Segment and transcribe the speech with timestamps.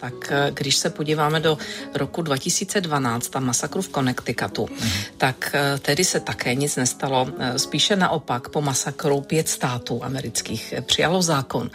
[0.00, 1.58] Tak eh, když se podíváme do
[1.94, 4.68] roku 2012, tam masakru v Connecticutu,
[5.16, 7.28] tak eh, tedy se také nic nestalo.
[7.38, 11.70] Eh, Spíše naopak, po masakru pět států amerických přijalo zákon,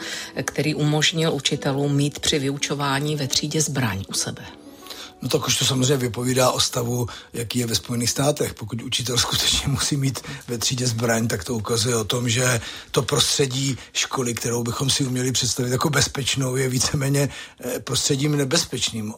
[0.45, 4.64] který umožnil učitelům mít při vyučování ve třídě zbraň u sebe.
[5.25, 8.53] No tak už to samozřejmě vypovídá o stavu, jaký je ve Spojených státech.
[8.53, 12.61] Pokud učitel skutečně musí mít ve třídě zbraň, tak to ukazuje o tom, že
[12.91, 17.29] to prostředí školy, kterou bychom si uměli představit jako bezpečnou, je víceméně
[17.59, 19.13] eh, prostředím nebezpečným.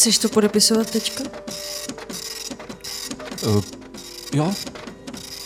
[0.00, 1.24] Chceš to podepisovat teďka?
[3.46, 3.64] Uh,
[4.34, 4.52] jo,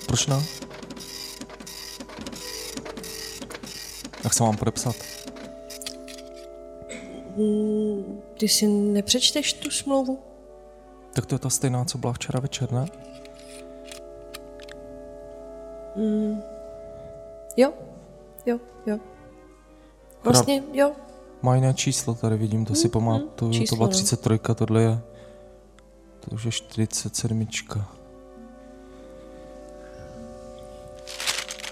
[0.06, 0.42] proč ne?
[4.24, 4.96] Jak se mám podepsat?
[8.38, 10.18] Ty si nepřečteš tu smlouvu?
[11.12, 12.86] Tak to je ta stejná, co byla včera večer, ne?
[17.56, 17.72] Jo,
[18.46, 18.98] jo, jo.
[20.24, 20.92] Vlastně jo.
[21.44, 23.92] Má jiné číslo, tady vidím, to si pamatuju, to byla no.
[23.92, 25.00] 33, tohle je,
[26.20, 27.48] to už je 47.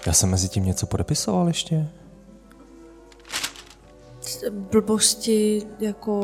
[0.07, 1.87] Já jsem mezi tím něco podepisoval ještě?
[4.51, 6.23] Blbosti jako...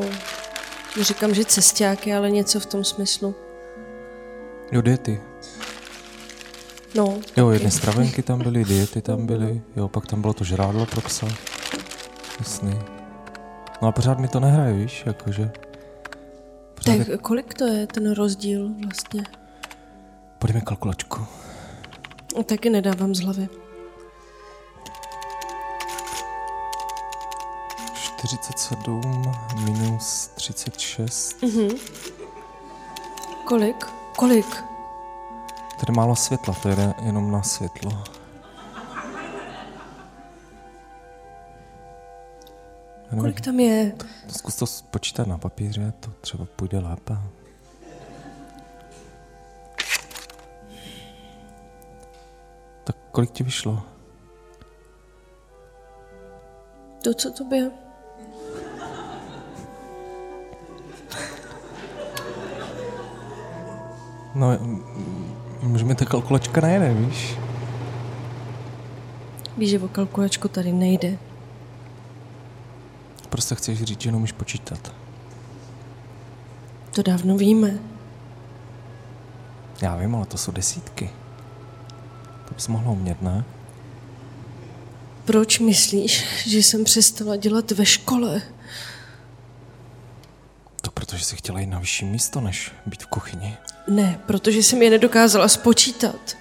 [1.02, 3.36] Říkám, že cestáky, ale něco v tom smyslu.
[4.72, 5.22] Jo, diety.
[6.95, 10.86] No, Jo, jedny stravenky tam byly, diety tam byly, jo, pak tam bylo to žrádlo
[10.86, 11.28] pro psa.
[12.39, 12.98] Jasný.
[13.81, 15.52] No a pořád mi to nehraje, víš, jakože.
[16.75, 17.05] Pořád je...
[17.05, 19.23] tak kolik to je ten rozdíl vlastně?
[20.39, 21.27] Mi kalkulačku.
[22.45, 23.50] Taky nedávám z hlavy.
[27.94, 29.01] 47
[29.63, 31.44] minus 36.
[33.46, 33.85] Kolik?
[34.16, 34.63] Kolik?
[35.79, 38.03] Tady málo světla, to jde jenom na světlo.
[43.18, 43.94] Kolik tam je?
[44.28, 47.18] Zkus to spočítat na papíře, to třeba půjde lépe.
[52.84, 53.84] Tak kolik ti vyšlo?
[57.03, 57.72] To, co tobě?
[64.36, 64.84] No, m-
[65.64, 67.38] m- mi ta kalkulačka nejde, víš?
[69.58, 71.18] Víš, že o kalkulačku tady nejde.
[73.39, 74.94] Prostě chceš říct, že neumíš počítat.
[76.91, 77.79] To dávno víme.
[79.81, 81.09] Já vím, ale to jsou desítky.
[82.47, 83.44] To bys mohla umět, ne?
[85.25, 88.41] Proč myslíš, že jsem přestala dělat ve škole?
[90.81, 93.57] To protože jsi chtěla jít na vyšší místo, než být v kuchyni.
[93.88, 96.38] Ne, protože jsem je nedokázala spočítat.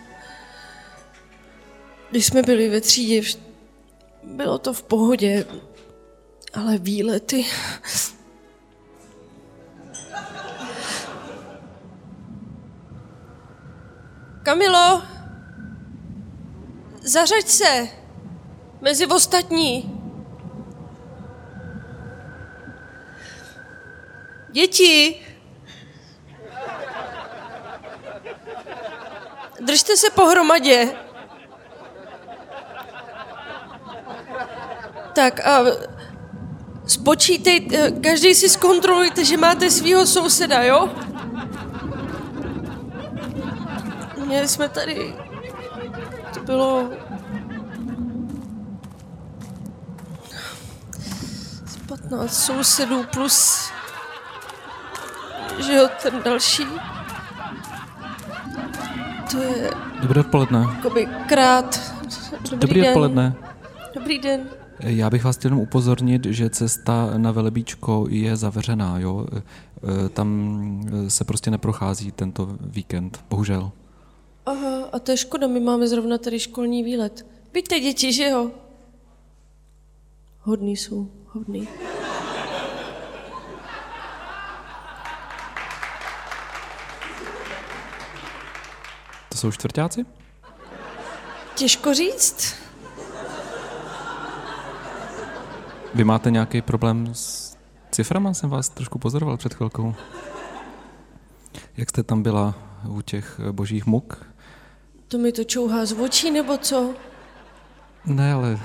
[2.10, 3.28] Když jsme byli ve třídě,
[4.25, 5.47] bylo to v pohodě,
[6.58, 7.46] ale výlety...
[14.42, 15.02] Kamilo,
[17.02, 17.88] zařaď se
[18.80, 20.00] mezi ostatní.
[24.52, 25.28] Děti,
[29.60, 30.88] Držte se pohromadě.
[35.14, 35.64] Tak a
[36.88, 40.88] spočítej, eh, každý si zkontrolujte, že máte svého souseda, jo?
[44.26, 45.15] Měli jsme tady,
[46.34, 46.91] to bylo...
[51.66, 53.70] z 15 sousedů plus,
[55.67, 56.67] že jo, ten další.
[59.31, 59.70] To je
[60.00, 60.64] Dobré odpoledne.
[60.76, 61.81] jakoby krát.
[62.40, 62.88] Dobrý, Dobrý den.
[62.88, 63.35] odpoledne.
[63.94, 64.40] Dobrý den.
[64.80, 69.26] Já bych vás chtěl jenom upozornit, že cesta na Velebíčko je zavřená, jo.
[70.06, 73.70] E, Tam se prostě neprochází tento víkend, bohužel.
[74.46, 77.26] Aha, a to je škoda, my máme zrovna tady školní výlet.
[77.52, 78.50] Pojďte děti, že jo?
[80.40, 81.69] Hodný jsou, hodný.
[89.28, 90.06] To jsou čtvrtáci?
[91.54, 92.68] Těžko říct.
[95.99, 97.56] Vy máte nějaký problém s
[97.91, 99.95] ciframa jsem vás trošku pozoroval před chvilkou.
[101.77, 102.55] Jak jste tam byla
[102.89, 104.27] u těch eh, božích muk?
[105.09, 106.95] To mi to čouhá z očí, nebo co?
[108.06, 108.61] Ne, ale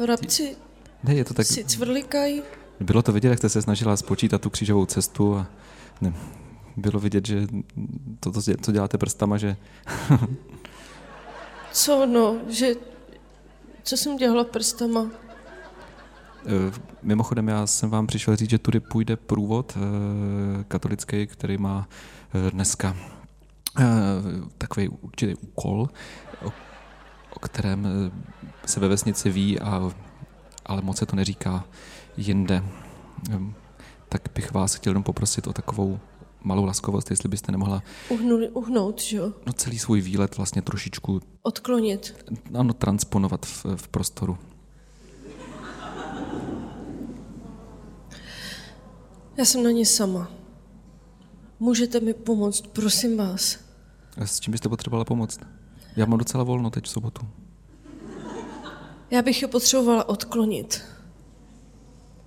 [0.00, 0.56] Vrabci
[1.04, 1.46] ne, je to tak...
[1.46, 2.42] si cvrlikají.
[2.80, 5.46] Bylo to vidět, jak jste se snažila spočítat tu křížovou cestu a
[6.00, 6.14] ne,
[6.76, 7.46] bylo vidět, že
[8.20, 9.56] to, to, co děláte prstama, že
[11.72, 12.74] Co no, že...
[13.82, 15.10] Co jsem dělala prstama?
[16.46, 21.88] Eh, Mimochodem, já jsem vám přišel říct, že tudy půjde průvod eh, katolický, který má
[22.46, 22.96] eh, dneska
[24.58, 25.88] takový určitý úkol,
[27.34, 27.88] o, kterém
[28.66, 29.90] se ve vesnici ví, a,
[30.66, 31.64] ale moc se to neříká
[32.16, 32.62] jinde.
[33.30, 33.54] Ehm,
[34.08, 36.00] Tak bych vás chtěl jenom poprosit o takovou
[36.40, 39.32] malou laskovost, jestli byste nemohla Uhnuli, uhnout, že jo?
[39.46, 42.30] no, celý svůj výlet vlastně trošičku Odklonit.
[42.58, 44.38] ano, transponovat v, v prostoru.
[49.36, 50.30] Já jsem na ně sama.
[51.60, 53.58] Můžete mi pomoct, prosím vás.
[54.16, 55.40] A S čím byste potřebovala pomoct?
[55.96, 57.26] Já mám docela volno teď v sobotu.
[59.10, 60.82] Já bych je potřebovala odklonit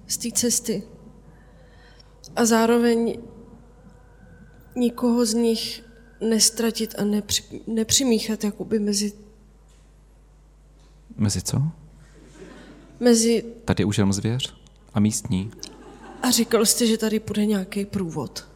[0.08, 0.84] z té cesty.
[2.36, 3.20] A zároveň
[4.76, 5.84] nikoho z nich
[6.22, 9.14] nestratit a nepři, nepřimíchat jakoby mezi,
[11.18, 11.62] Mezi co?
[13.00, 13.46] mezi...
[13.66, 14.56] Tady už jenom zvěř
[14.94, 15.52] a místní.
[16.22, 18.48] A říkal jste, že tady bude nějaký průvod.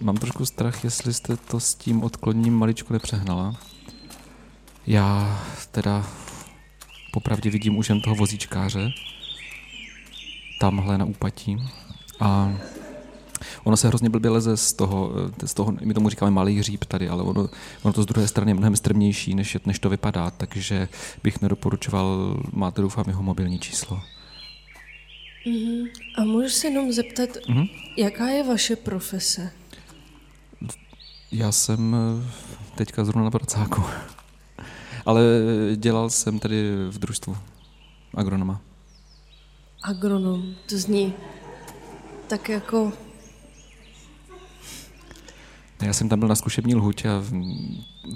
[0.00, 3.56] Mám trošku strach, jestli jste to s tím odkloněním maličko nepřehnala.
[4.86, 6.06] Já teda
[7.14, 8.90] popravdě vidím už jen toho vozíčkáře,
[10.60, 11.56] tamhle na úpatí.
[12.20, 12.52] A
[13.64, 15.12] ono se hrozně blbě leze z toho,
[15.44, 17.48] z toho, my tomu říkáme malý hříb tady, ale ono,
[17.82, 20.88] ono to z druhé strany je mnohem strmnější, než, než to vypadá, takže
[21.22, 24.00] bych nedoporučoval, máte doufám jeho mobilní číslo.
[26.18, 27.64] A můžu se jenom zeptat, Mhm.
[27.98, 29.52] jaká je vaše profese?
[31.32, 32.30] Já jsem eh,
[32.74, 33.82] teďka zrovna na pracáku.
[35.06, 35.22] Ale
[35.76, 37.36] dělal jsem tady v družstvu
[38.14, 38.60] agronoma.
[39.82, 41.14] Agronom, to zní
[42.26, 42.92] tak jako...
[45.82, 47.22] Já jsem tam byl na zkušební lhůtě a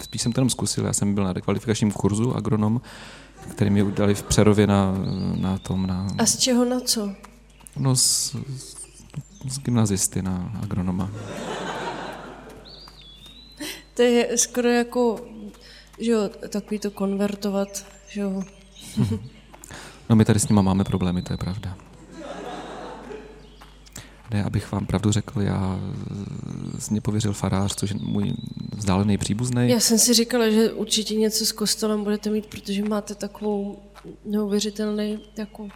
[0.02, 0.86] spíš jsem to jenom zkusil.
[0.86, 2.80] Já jsem byl na rekvalifikačním kurzu agronom,
[3.50, 4.94] který mi udali v Přerově na,
[5.34, 7.12] na tom, na, A z čeho na co?
[7.76, 8.36] no z,
[9.48, 11.10] z gymnazisty na agronoma.
[13.94, 15.20] To je skoro jako,
[15.98, 18.42] že jo, takový to konvertovat, že jo.
[20.10, 21.76] No my tady s nima máme problémy, to je pravda.
[24.30, 25.78] Ne, abych vám pravdu řekl, já
[26.78, 28.32] z mě pověřil farář, což je můj
[28.76, 29.68] vzdálený příbuzný.
[29.68, 33.78] Já jsem si říkala, že určitě něco s kostelem budete mít, protože máte takovou
[34.24, 35.68] neuvěřitelný jako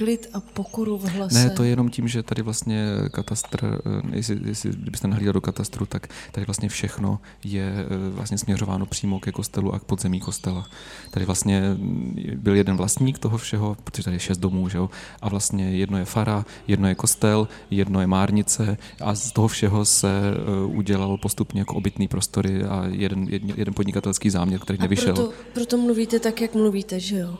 [0.00, 1.34] klid a pokoru v hlase.
[1.34, 5.40] Ne, to je jenom tím, že tady vlastně katastr, eh, jestli, jestli kdybyste nahlídal do
[5.40, 10.20] katastru, tak tady vlastně všechno je eh, vlastně směřováno přímo ke kostelu a k podzemí
[10.20, 10.66] kostela.
[11.10, 14.90] Tady vlastně mm, byl jeden vlastník toho všeho, protože tady je šest domů, že jo?
[15.22, 19.84] a vlastně jedno je fara, jedno je kostel, jedno je márnice a z toho všeho
[19.84, 24.82] se eh, udělal postupně jako obytný prostory a jeden, jeden, jeden podnikatelský záměr, který a
[24.82, 25.14] nevyšel.
[25.14, 27.38] proto, proto mluvíte tak, jak mluvíte, že jo?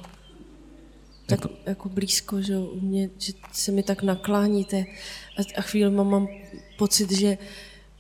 [1.36, 4.84] Tak jako blízko, že u mě, že se mi tak nakláníte
[5.38, 6.28] a, a chvílema mám
[6.78, 7.38] pocit, že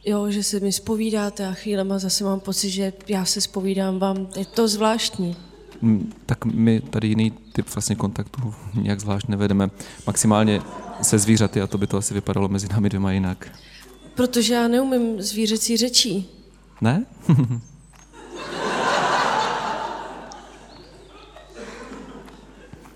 [0.04, 4.28] jo, že se mi spovídáte a chvílema zase mám pocit, že já se spovídám vám.
[4.36, 5.36] Je to zvláštní.
[5.82, 9.70] Mm, tak my tady jiný typ vlastně kontaktu nějak zvlášť nevedeme.
[10.06, 10.60] Maximálně
[11.02, 13.52] se zvířaty a to by to asi vypadalo mezi námi dvěma jinak.
[14.14, 16.28] Protože já neumím zvířecí řečí.
[16.80, 17.06] Ne?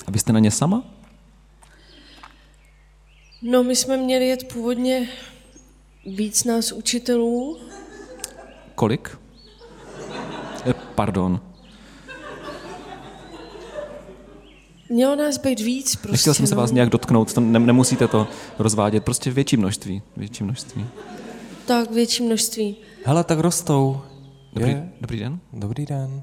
[0.07, 0.85] A vy jste na ně sama?
[3.43, 5.09] No, my jsme měli jet původně
[6.07, 7.59] víc nás učitelů.
[8.75, 9.19] Kolik?
[10.67, 11.41] Eh, Pardon.
[14.89, 16.13] Mělo nás být víc prostě.
[16.13, 16.61] Nechtěl jsem se no.
[16.61, 20.03] vás nějak dotknout, to ne, nemusíte to rozvádět, prostě větší množství.
[20.17, 20.87] Větší množství.
[21.67, 22.77] Tak, větší množství.
[23.05, 24.01] Hele, tak rostou.
[24.53, 24.93] Dobrý, Je?
[25.01, 25.41] dobrý den.
[25.53, 26.23] Dobrý den.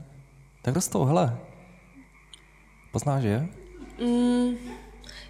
[0.63, 1.37] Tak rostou, hele.
[2.91, 3.47] Poznáš je?
[4.01, 4.55] Mm,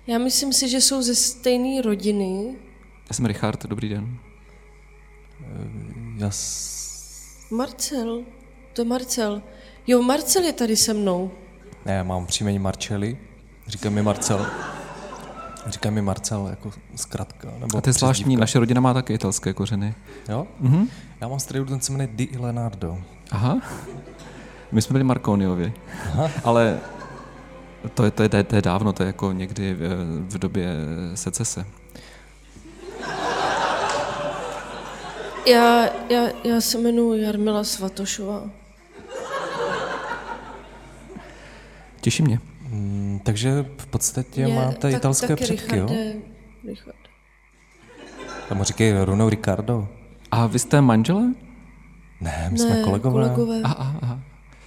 [0.08, 2.56] já myslím si, že jsou ze stejné rodiny.
[3.10, 4.18] Já jsem Richard, dobrý den.
[6.18, 7.52] Já s...
[7.52, 8.24] Marcel.
[8.74, 9.42] To je Marcel.
[9.88, 11.32] Jo, Marcel je tady se mnou.
[11.86, 13.18] Ne, já mám příjmení Marčely.
[13.68, 14.46] Říká mi Marcel.
[15.68, 17.54] Říká mi Marcel jako zkratka.
[17.60, 19.96] Nebo A to je zvláštní, naše rodina má také italské kořeny.
[20.30, 20.48] Jo?
[20.60, 20.88] Mhm.
[21.22, 22.98] Já mám strejdu, ten se jmenuje Di Leonardo.
[23.32, 23.62] Aha.
[24.72, 25.74] My jsme byli Marconiovi.
[26.44, 26.80] Ale
[27.94, 29.80] to je, to, je, to, je, to je dávno, to je jako někdy v,
[30.30, 30.68] v době
[31.16, 31.66] secese.
[35.48, 38.50] Já, já, já se jmenuji Jarmila Svatošová.
[42.02, 42.40] Těší mě.
[42.70, 45.88] Mm, takže v podstatě Je- máte tak- italské taky předky, jo?
[46.68, 46.96] Richard.
[48.50, 49.88] Tam říkají Runo Ricardo.
[50.32, 51.22] A vy jste manžele?
[52.22, 53.30] Ne, my Ne, jsme kolegové.
[53.30, 53.62] kolegové.
[53.64, 54.20] Aha, aha.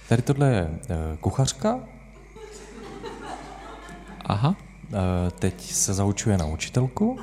[0.09, 1.79] Tady tohle je uh, kuchařka,
[4.25, 4.49] aha.
[4.49, 4.95] uh,
[5.39, 7.19] teď se zaučuje na učitelku.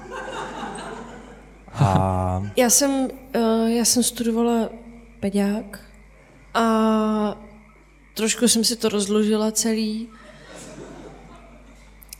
[1.74, 2.90] A Já jsem,
[3.36, 4.68] uh, já jsem studovala
[5.20, 5.80] peďák
[6.54, 6.64] a
[8.14, 10.08] trošku jsem si to rozložila celý.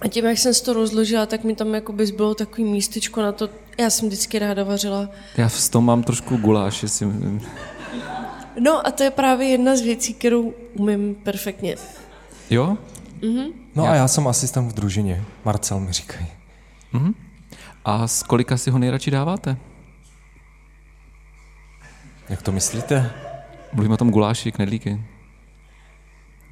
[0.01, 3.33] A tím, jak jsem si to rozložila, tak mi tam jakoby zbylo takový místečko na
[3.33, 3.49] to.
[3.79, 5.09] Já jsem vždycky ráda vařila.
[5.37, 7.07] Já v tom mám trošku guláš, jestli...
[8.61, 11.77] No a to je právě jedna z věcí, kterou umím perfektně.
[12.51, 12.77] Jo?
[13.75, 15.25] No a já jsem asistent v družině.
[15.45, 16.27] Marcel mi říkají.
[16.93, 17.15] Mhm.
[17.85, 19.57] A z kolika si ho nejradši dáváte?
[22.29, 23.11] Jak to myslíte?
[23.73, 25.05] Mluvím o tom guláši, knedlíky.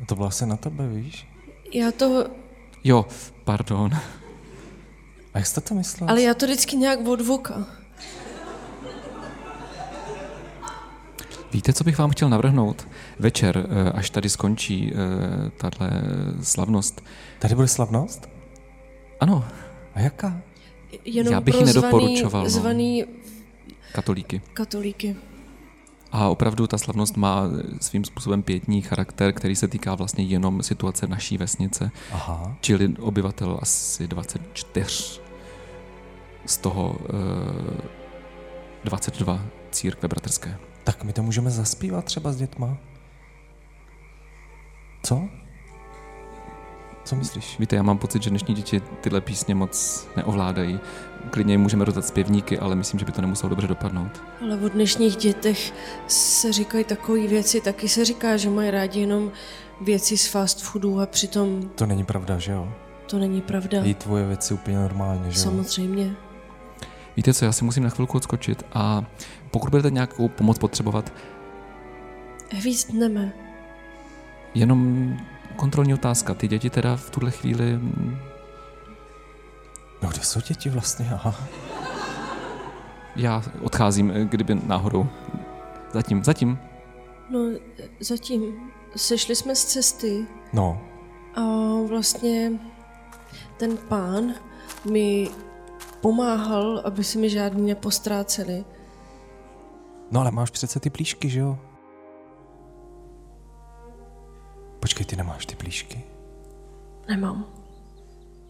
[0.07, 1.29] To bylo asi na tebe, víš?
[1.75, 2.27] Já to,
[2.85, 3.07] Jo,
[3.45, 3.93] pardon.
[5.35, 6.11] A jak jste to myslel?
[6.11, 7.67] ale já to vždycky nějak od voka.
[11.53, 12.89] Víte, co bych vám chtěl navrhnout?
[13.19, 15.91] Večer, eh, až tady skončí eh, tahle
[16.43, 17.05] slavnost.
[17.39, 18.29] Tady bude slavnost?
[19.21, 19.45] Ano,
[19.95, 20.41] A jaká?
[21.05, 22.51] Jenom Já bych ji nedoporučoval, no.
[22.51, 23.05] Zvaný, zvaný
[23.93, 24.41] katolíky.
[24.55, 25.17] katolíky.
[26.13, 27.43] A opravdu ta slavnost má
[27.81, 32.57] svým způsobem pětní charakter, který se týká vlastně jenom situace naší vesnice, Aha.
[32.61, 35.21] čili obyvatel asi 24.
[36.47, 37.83] Z toho eh,
[38.85, 39.41] 22
[39.71, 40.59] církve bratrské.
[40.91, 42.77] Tak my to můžeme zaspívat třeba s dětma.
[45.03, 45.23] Co?
[47.05, 47.59] Co myslíš?
[47.59, 50.81] Víte, já mám pocit, že dnešní děti tyhle písně moc neovládají.
[51.31, 54.23] Klidně jim můžeme rozdat zpěvníky, ale myslím, že by to nemuselo dobře dopadnout.
[54.43, 55.73] Ale o dnešních dětech
[56.07, 59.31] se říkají takové věci, taky se říká, že mají rádi jenom
[59.81, 62.73] věci z fast foodu a přitom To není pravda, že jo?
[63.07, 63.85] to není pravda.
[63.85, 65.45] Jí tvoje věci úplně normálně, že jo?
[65.45, 66.17] Samozřejmě.
[67.21, 69.05] Víte co, já si musím na chvilku odskočit a
[69.51, 71.13] pokud budete nějakou pomoc potřebovat,
[72.65, 73.33] Víc dneme.
[74.55, 75.17] jenom
[75.57, 76.35] kontrolní otázka.
[76.35, 77.73] Ty děti teda v tuhle chvíli...
[77.77, 78.19] mm,
[80.03, 81.09] No kde jsou děti vlastně?
[81.13, 81.35] Aha.
[83.17, 85.07] Já odcházím, eh, kdyby náhodou.
[85.93, 86.59] Zatím, zatím.
[87.31, 87.41] No,
[88.01, 90.83] zatím sešli jsme z cesty No,
[91.35, 91.41] a
[91.89, 92.53] vlastně
[93.57, 94.35] ten pán
[94.91, 95.29] mi
[96.01, 98.65] pomáhal, aby se mi žádný nepostráceli.
[100.11, 101.59] no ale máš přece ty plíšky, že jo?
[104.81, 106.03] Počkej, ty nemáš ty plíšky?
[107.09, 107.47] Nemám.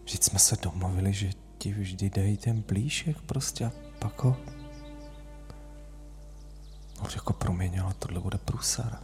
[0.04, 4.37] Vždyť jsme se domluvili, že ti vždy dají ten plíšek prostě a pak ho...
[7.02, 8.99] No jako promiň, ale tohle bude průser.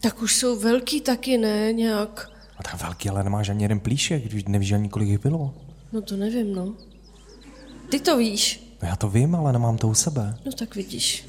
[0.00, 1.72] Tak už jsou velký taky, ne?
[1.72, 2.30] Nějak.
[2.56, 5.54] A tak velký, ale nemáš ani jeden plíšek, když nevíš ani kolik jich bylo.
[5.92, 6.74] No to nevím, no.
[7.90, 8.60] Ty to víš.
[8.82, 10.38] No já to vím, ale nemám to u sebe.
[10.46, 11.26] No tak vidíš.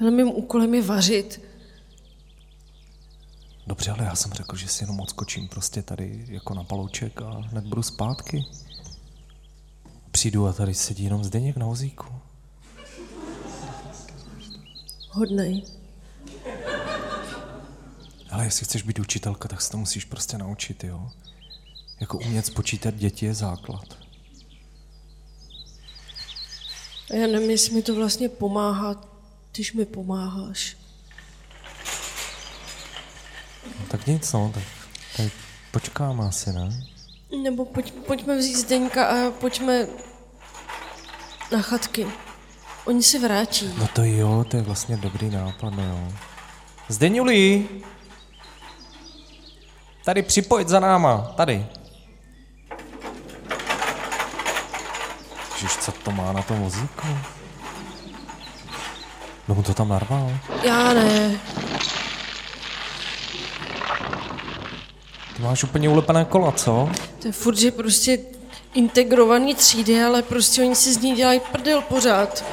[0.00, 1.42] Ale mým úkolem je vařit.
[3.66, 7.30] Dobře, ale já jsem řekl, že si jenom odskočím prostě tady jako na palouček a
[7.30, 8.44] hned budu zpátky.
[10.10, 12.06] Přijdu a tady sedí jenom Zdeněk na vozíku.
[15.10, 15.62] Hodnej.
[18.30, 21.10] Ale jestli chceš být učitelka, tak se to musíš prostě naučit, jo?
[22.00, 24.07] Jako umět spočítat děti je základ.
[27.10, 28.96] A já nevím, jestli mi to vlastně pomáhá,
[29.52, 30.76] když mi pomáháš.
[33.80, 34.62] No, tak nic, no, tak
[35.16, 35.30] tady
[35.70, 36.84] počkáme asi, ne?
[37.42, 39.86] Nebo pojď, pojďme vzít Zdeňka a pojďme
[41.52, 42.06] na chatky.
[42.84, 43.74] Oni se vrátí.
[43.78, 46.12] No to jo, to je vlastně dobrý nápad, no jo.
[46.88, 47.68] Zdeňuli!
[50.04, 51.66] Tady připojit za náma, tady.
[55.58, 57.06] Ježiš, co to má na tom vozíku?
[59.48, 60.30] No mu to tam narval?
[60.62, 61.40] Já ne.
[65.36, 66.88] Ty máš úplně ulepené kola, co?
[67.22, 68.18] To je furt, že prostě
[68.74, 72.44] integrovaný třídy, ale prostě oni si z ní dělají prdel pořád.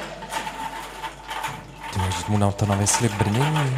[1.93, 3.77] Ty máš mu na to navěsili brnění.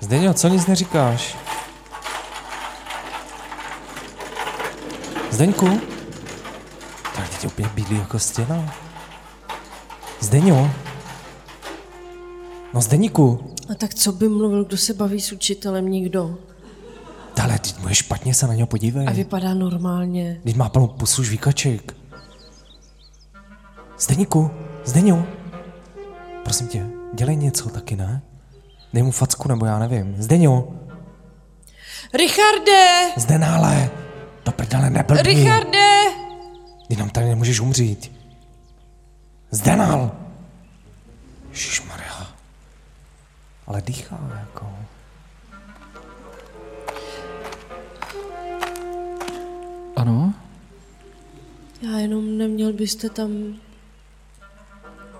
[0.00, 1.36] Zdeňo, co nic neříkáš?
[5.30, 5.93] Zdeňku?
[7.44, 8.74] Teď úplně bílý jako stěna.
[10.20, 10.70] Zdeňo?
[12.74, 15.88] No Zdeníku, A tak co by mluvil, kdo se baví s učitelem?
[15.88, 16.38] Nikdo.
[17.42, 19.08] ale teď mu je špatně, se na něho podívej.
[19.08, 20.40] A vypadá normálně.
[20.44, 21.96] Teď má plnou pusu žvíkaček.
[23.98, 24.50] Zdeníku,
[24.84, 25.26] Zdeňu,
[26.42, 28.22] prosím tě, dělej něco taky, ne?
[28.92, 30.14] Dej mu facku, nebo já nevím.
[30.18, 30.80] Zdeňu,
[32.14, 33.10] Richarde!
[33.16, 33.90] Zdenále,
[34.44, 35.22] do prdele neblbni.
[35.34, 36.23] Richarde!
[36.88, 38.12] Ty nám tady nemůžeš umřít.
[39.50, 40.12] Zdenal!
[41.50, 42.34] Ježišmarja.
[43.66, 44.72] Ale dýchá jako.
[49.96, 50.34] Ano?
[51.82, 53.30] Já jenom neměl byste tam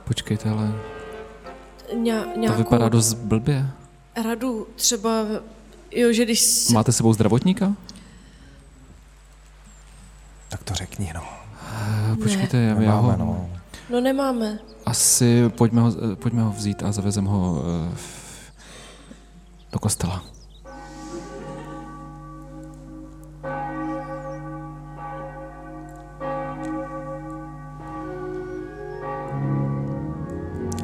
[0.04, 0.72] Počkejte, ale
[1.94, 3.70] ně, to nějakou vypadá dost blbě.
[4.24, 5.24] radu, třeba,
[5.90, 6.72] jo, že když se...
[6.72, 7.74] Máte sebou zdravotníka?
[10.48, 11.22] Tak to řekni, no.
[11.72, 13.10] Eh, Počkejte, já, já ho...
[13.10, 13.46] Nemáme, no.
[13.90, 14.58] No nemáme.
[14.86, 17.62] Asi pojďme ho, eh, pojďme ho vzít a zavezem ho
[17.92, 17.96] eh,
[19.72, 20.24] do kostela.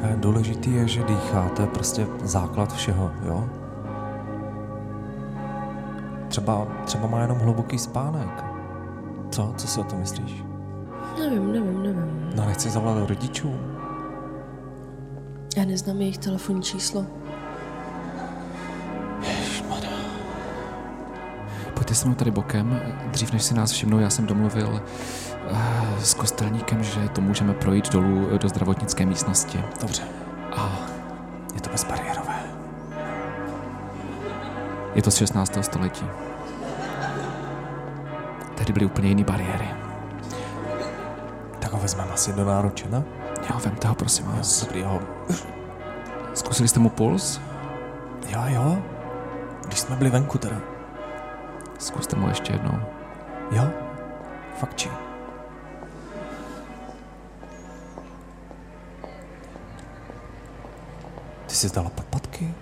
[0.03, 3.49] A Důležitý je, že dýchá, to je prostě základ všeho, jo?
[6.27, 8.43] Třeba, třeba má jenom hluboký spánek.
[9.31, 9.53] Co?
[9.57, 10.50] Co si o tom myslíš?
[11.31, 12.31] Nevím, nevím, nevím.
[12.35, 13.55] No nechci zavolat rodičů.
[15.57, 17.05] Já neznám jejich telefonní číslo.
[21.73, 22.81] Pojďte se mnou tady bokem.
[23.11, 24.81] Dřív než si nás všimnou, já jsem domluvil
[25.51, 25.57] eh,
[26.01, 29.63] s kostelníkem, že to můžeme projít dolů eh, do zdravotnické místnosti.
[29.81, 30.03] Dobře,
[30.57, 30.79] A
[31.55, 32.35] je to bezbariérové.
[34.95, 35.57] je to z 16.
[35.61, 36.05] století.
[38.55, 39.80] Tehdy byly úplně jiné bariéry.
[41.71, 43.03] Tak ho vezmeme asi do náruče, ne?
[43.49, 44.63] Jo, vemte ho, prosím vás.
[44.63, 45.01] Dobrý, ho.
[46.33, 47.41] Zkusili jste mu puls?
[48.27, 48.77] Jo, jo.
[49.67, 50.61] Když jsme byli venku teda.
[51.79, 52.79] Zkuste mu ještě jednou.
[53.51, 53.69] Jo?
[54.59, 54.89] Fakt či?
[61.47, 62.53] Ty jsi zdala podpatky?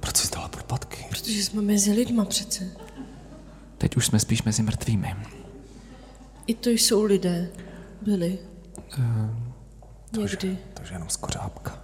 [0.00, 1.06] Proč jsi zdala podpatky?
[1.08, 2.64] Protože jsme mezi lidma přece.
[3.78, 5.16] Teď už jsme spíš mezi mrtvými.
[6.46, 7.48] I to jsou lidé.
[8.02, 8.38] Byli.
[8.98, 9.30] Eh,
[10.18, 10.58] Někdy.
[10.74, 11.78] Takže jenom skořápka.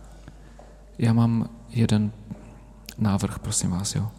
[0.98, 2.12] Já mám jeden
[2.98, 4.10] návrh, prosím vás, jo.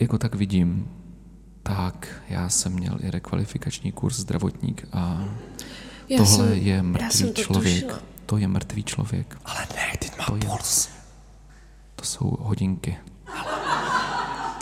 [0.00, 0.90] Jak ho tak vidím,
[1.62, 5.28] tak já jsem měl i rekvalifikační kurz zdravotník a
[6.08, 7.82] Já tohle jsem- je já mrtvý to člověk.
[7.84, 8.00] tušila.
[8.26, 9.38] To je mrtvý člověk.
[9.44, 10.88] Ale ne, teď má To je- puls.
[11.96, 12.96] To jsou hodinky.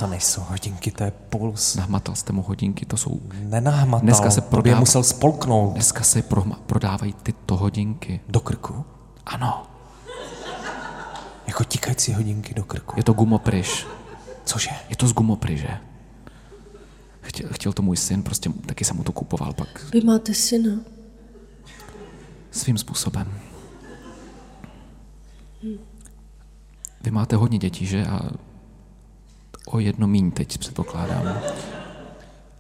[0.01, 1.77] To nejsou hodinky, to je puls.
[1.77, 3.21] Nahmatal jste mu hodinky, to jsou...
[3.43, 4.01] Nenahmatal.
[4.05, 5.73] Dneska se to by je prodává- musel spolknout.
[5.75, 8.21] Dneska se prohma- prodávají tyto hodinky.
[8.29, 8.85] Do krku?
[9.27, 9.67] Ano,
[11.47, 12.95] Jako tikající hodinky do krku.
[12.97, 13.87] je to gumopryš.
[14.45, 14.71] Cože?
[14.89, 15.69] Je to z gumopryže.
[17.21, 20.73] Chtěl, chtěl to můj syn, prostě taky jsem mu to kupoval pak Vy máte syna.
[22.51, 23.33] svým způsobem.
[27.03, 28.07] Vy máte hodně dětí, že?
[28.07, 28.21] A
[29.71, 31.27] o jedno míň teď předpokládám.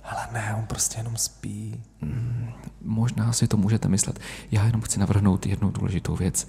[0.04, 1.82] Ale ne, on prostě jenom spí.
[2.82, 4.20] Možná si to můžete myslet.
[4.50, 6.48] Já jenom chci navrhnout jednu důležitou věc.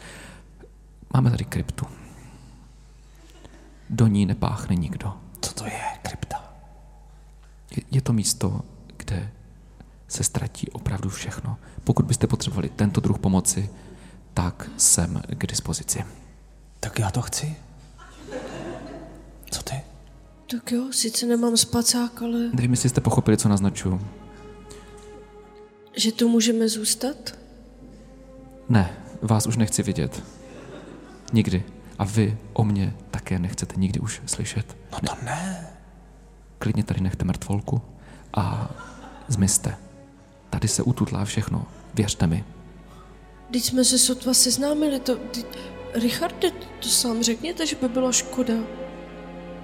[1.13, 1.85] Máme tady kryptu.
[3.89, 5.13] Do ní nepáchne nikdo.
[5.41, 6.53] Co to je, krypta?
[7.77, 8.61] Je, je to místo,
[8.97, 9.31] kde
[10.07, 11.57] se ztratí opravdu všechno.
[11.83, 13.69] Pokud byste potřebovali tento druh pomoci,
[14.33, 16.05] tak jsem k dispozici.
[16.79, 17.55] Tak já to chci.
[19.51, 19.90] Co ty?
[20.51, 24.01] Tak jo, sice nemám spacák, ale Nevím, jestli jste pochopili, co naznačuju.
[25.97, 27.37] že tu můžeme zůstat?
[28.69, 30.23] Ne, vás už nechci vidět.
[31.33, 31.63] Nikdy.
[31.99, 34.77] A vy o mě také nechcete nikdy už slyšet.
[34.91, 35.67] No to ne.
[36.59, 37.81] Klidně tady nechte mrtvolku
[38.33, 38.71] a
[39.27, 39.77] zmizte.
[40.49, 41.65] Tady se ututlá všechno.
[41.93, 42.43] Věřte mi.
[43.51, 45.15] Teď jsme se sotva seznámili, to...
[45.15, 45.45] Ty,
[45.93, 48.53] Richarde, to sám řekněte, že by byla škoda.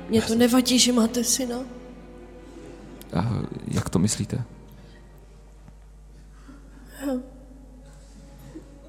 [0.10, 1.58] Mně to nevadí, že máte syna.
[3.14, 3.26] A
[3.68, 4.44] jak to myslíte?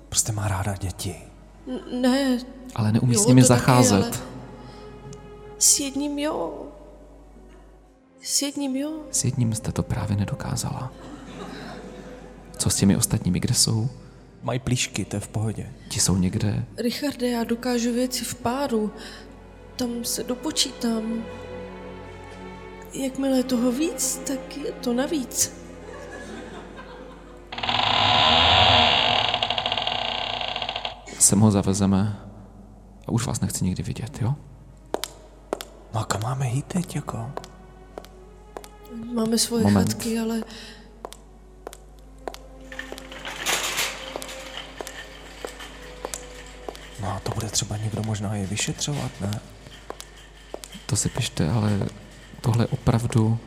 [0.08, 1.14] Prostě má ráda děti.
[1.68, 2.38] N- ne,
[2.74, 4.04] Ale neumí Jo, s nimi to taky, zacházet.
[4.04, 4.12] ale-
[5.58, 6.66] s jedním jo.
[8.22, 8.92] S jedním jo.
[9.10, 10.92] S jedním jste to právě nedokázala.
[12.56, 13.88] Co s těmi ostatními, kde jsou?
[14.42, 15.72] Mají plíšky, to je v pohodě.
[15.88, 16.64] Ti jsou někde.
[16.76, 18.92] Richarde, já dokážu věci v páru.
[19.78, 21.24] Tam se dopočítám.
[22.92, 25.52] jakmile je toho víc, tak je to navíc.
[31.18, 32.16] Sem ho zavezeme
[33.06, 34.34] a už vás nechci nikdy vidět, jo?
[35.94, 37.30] No a kam máme jít teď, jako?
[39.14, 39.92] Máme svoje Moment.
[39.92, 40.42] chatky, ale
[47.00, 49.40] No a to bude třeba někdo možná je vyšetřovat, ne?
[50.88, 51.88] To si pište, ale
[52.40, 53.38] tohle je opravdu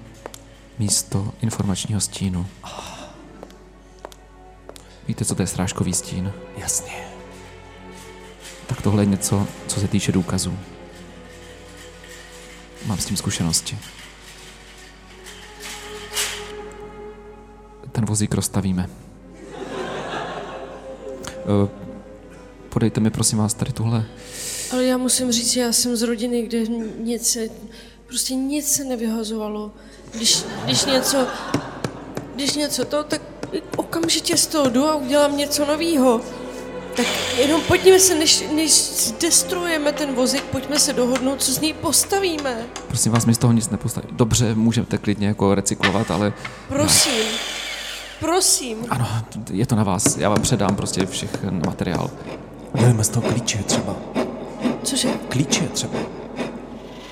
[0.80, 2.47] místo informačního stínu.
[5.08, 6.34] Víte, co to je srážkový stín?
[6.58, 6.93] Jasně.
[8.67, 10.58] Tak tohle je něco, co se týče důkazů.
[12.86, 13.77] Mám s tím zkušenosti.
[17.91, 18.89] Ten vozík rozstavíme.
[21.25, 21.91] Eh,
[22.69, 24.06] Podejte mi prosím vás tady tuhle.
[24.73, 26.60] Ale já musím říct, že já jsem z rodiny, kde
[26.99, 27.39] nic se,
[28.07, 29.71] prostě nic se nevyhazovalo.
[30.13, 31.27] Když, když něco,
[32.36, 33.21] když něco to, tak
[33.77, 36.21] okamžitě z toho jdu a udělám něco novýho.
[36.95, 37.05] Tak
[37.38, 42.65] jenom pojďme se, než, než zdestrujeme ten vozík, pojďme se dohodnout, co z něj postavíme.
[42.88, 44.07] Prosím vás, mi z toho nic nepostaví.
[44.12, 46.34] Dobře, můžete klidně jako recyklovat, ale
[46.67, 47.23] Prosím.
[48.19, 48.77] Prosím.
[48.89, 49.07] ano,
[49.51, 50.17] je to na vás.
[50.17, 52.12] Já vám předám prostě všechen materiál.
[52.79, 53.95] Dělejme z toho klíče třeba.
[54.83, 55.09] Cože?
[55.29, 55.99] Klíče třeba.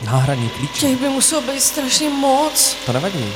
[0.06, 0.88] Náhradní klíče.
[0.88, 2.76] Těch by muselo být strašně moc.
[2.86, 3.34] To nevadí.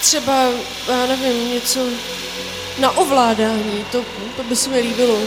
[0.00, 0.48] Třeba,
[0.88, 1.80] já nevím, něco
[2.78, 4.02] na ovládání, to,
[4.36, 5.18] to by se mi líbilo.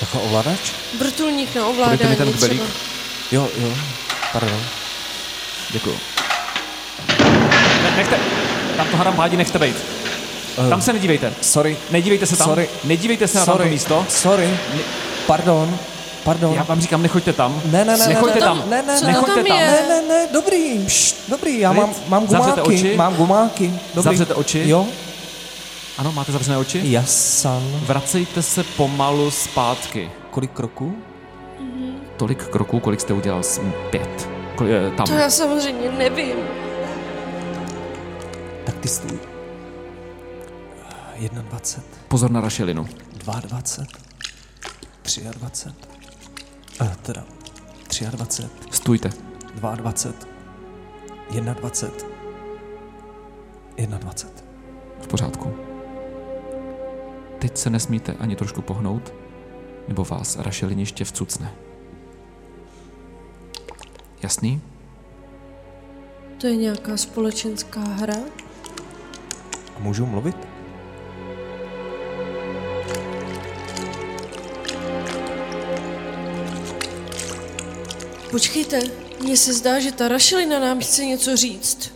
[0.00, 0.72] Jako ovladač?
[0.98, 2.64] Vrtulník na ovládání ten třeba.
[3.32, 3.72] Jo, jo.
[4.32, 4.62] Pardon.
[5.70, 5.98] Děkuju.
[7.82, 8.18] Ne, nechte,
[8.76, 9.99] tam to harampádí nechte bejt.
[10.68, 11.32] Tam se nedívejte.
[11.42, 11.76] Sorry.
[11.90, 12.46] Nedívejte se tam.
[12.48, 12.68] Sorry.
[12.84, 13.70] Nedívejte se na tamto Sorry.
[13.70, 14.06] místo.
[14.08, 14.50] Sorry.
[15.26, 15.78] Pardon.
[16.24, 16.54] Pardon.
[16.54, 17.62] Já vám říkám, nechoďte tam.
[17.64, 18.62] Ne, ne, ne, Nechoďte ne, tam.
[18.70, 22.60] Ne, ne, ne, nechoďte tam ne, ne, ne, dobrý, pšt, dobrý, já mám, mám Zavřete
[22.60, 22.96] gumáky, oči.
[22.96, 24.02] mám gumáky, dobrý.
[24.02, 24.62] Zavřete oči.
[24.66, 24.86] Jo,
[25.98, 26.80] Ano, máte zavřené oči?
[26.84, 27.62] jasan.
[27.86, 30.10] Vracejte se pomalu zpátky.
[30.30, 30.94] Kolik kroků?
[32.16, 33.42] Tolik kroků, kolik jste udělal?
[33.42, 33.60] S-
[33.90, 34.28] Pět.
[34.68, 35.06] Eh, tam.
[35.06, 36.36] To já samozřejmě nevím.
[38.64, 39.18] Tak ty stůj.
[41.28, 42.88] 21, Pozor na rašelinu.
[43.12, 45.74] 22, 23,
[46.80, 47.24] eh, teda
[48.10, 49.10] 23, Stůjte.
[49.54, 54.00] 22, 21, 21.
[55.00, 55.54] V pořádku.
[57.38, 59.14] Teď se nesmíte ani trošku pohnout,
[59.88, 61.52] nebo vás rašeliniště vcucne.
[64.22, 64.60] Jasný?
[66.40, 68.16] To je nějaká společenská hra?
[69.76, 70.49] A můžu mluvit?
[78.30, 78.80] Počkejte,
[79.22, 81.92] mně se zdá, že ta rašelina nám chce něco říct.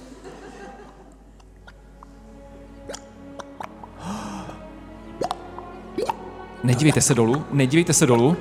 [6.65, 8.37] Nedívejte se dolů, nedívejte se dolů.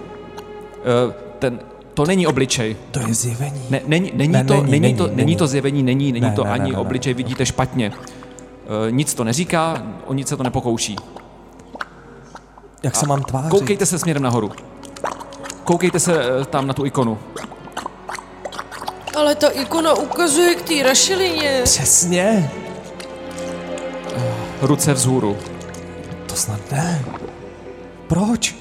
[1.09, 1.59] Eh, Ten,
[1.93, 2.75] to není obličej.
[2.91, 3.61] To je zjevení.
[3.69, 5.15] Ne, není, není, Ne, to, není, není, není, to, není.
[5.17, 6.77] není to zjevení, není, není Ne, to ne, ne, ani ne, ne.
[6.77, 7.91] obličej, vidíte špatně.
[8.87, 10.95] Eh, Nic to neříká, o nic se to nepokouší.
[12.83, 13.49] Jak se mám tvářit?
[13.49, 14.51] Koukejte se směrem nahoru.
[15.63, 17.17] Koukejte se eh, tam na tu ikonu.
[19.15, 21.61] Ale ta ikona ukazuje k té rašelině.
[21.63, 22.51] Přesně.
[24.61, 25.37] Ruce vzhůru.
[26.29, 27.05] To snad ne.
[28.07, 28.55] Proč?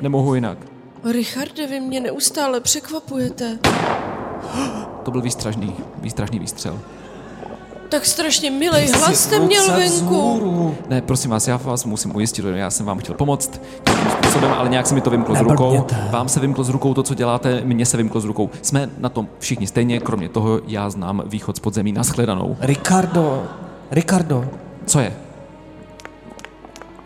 [0.00, 0.58] Nemohu jinak.
[1.12, 3.58] Richarde, vy mě neustále překvapujete.
[5.02, 6.80] To byl výstražný, výstražný výstřel.
[7.94, 10.76] Tak strašně milej hlas jste měl venku.
[10.88, 14.68] Ne, prosím vás, já vás musím ujistit, já jsem vám chtěl pomoct nějakým způsobem, ale
[14.68, 15.86] nějak se mi to vymklo z rukou.
[16.10, 18.50] Vám se vymklo z rukou to, co děláte, mně se vymklo z rukou.
[18.62, 22.56] Jsme na tom všichni stejně, kromě toho já znám východ z podzemí naschledanou.
[22.60, 23.42] Ricardo,
[23.90, 24.44] Ricardo,
[24.86, 25.16] Co je?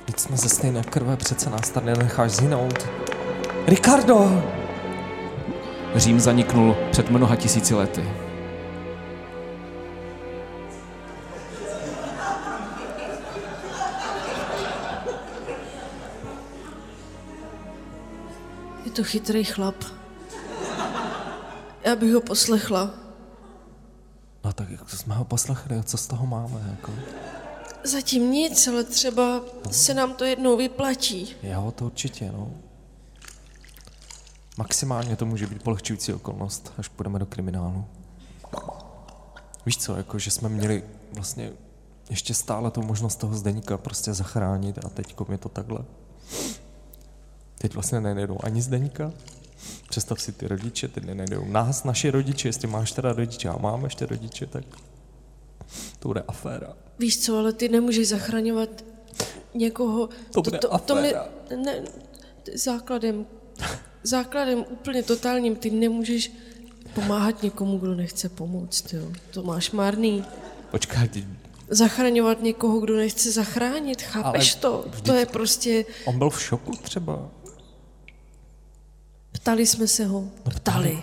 [0.06, 2.86] teď jsme ze stejné krve, přece nás tady nenecháš zhynout.
[3.66, 4.42] Ricardo!
[5.94, 8.04] Řím zaniknul před mnoha tisíci lety.
[18.98, 19.84] To chytrý chlap.
[21.84, 22.90] Já bych ho poslechla.
[24.44, 26.92] No tak jak jsme ho poslechli, co z toho máme, jako?
[27.84, 31.34] Zatím nic, ale třeba se nám to jednou vyplatí.
[31.42, 32.50] Jo, to určitě, no.
[34.56, 37.84] Maximálně to může být polehčující okolnost, až půjdeme do kriminálu.
[39.66, 41.52] Víš co, jako že jsme měli vlastně
[42.10, 45.78] ještě stále tu možnost toho Zdeníka prostě zachránit a teď je to takhle.
[47.58, 49.12] Teď vlastně nenajdou ani Zdeníka,
[49.88, 53.86] představ si ty rodiče, ty nejdou nás, naši rodiče, jestli máš teda rodiče a máme
[53.86, 54.64] ještě rodiče, tak
[55.98, 56.76] to bude aféra.
[56.98, 58.84] Víš co, ale ty nemůžeš zachraňovat
[59.54, 60.08] někoho.
[60.32, 61.28] To bude to, to mi, aféra.
[61.64, 61.82] ne,
[62.54, 63.26] základem,
[64.02, 66.32] základem úplně totálním, ty nemůžeš
[66.94, 69.12] pomáhat někomu, kdo nechce pomoct, jo.
[69.30, 70.24] To máš marný.
[70.70, 71.26] Počkej, ty,
[71.70, 74.84] Zachraňovat někoho, kdo nechce zachránit, chápeš Ale to?
[75.02, 77.30] To je prostě, on byl v šoku třeba.
[79.32, 81.02] Ptali jsme se ho, No, ptali.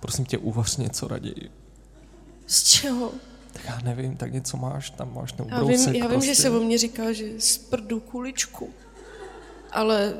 [0.00, 1.50] Prosím tě, uvař něco raději.
[2.46, 3.10] Z čeho?
[3.52, 6.34] Tak já nevím, tak něco máš, tam máš ten Já vím, ubrousek já vím prostě.
[6.34, 8.70] že se o mě říká, že z prdu kuličku,
[9.72, 10.14] ale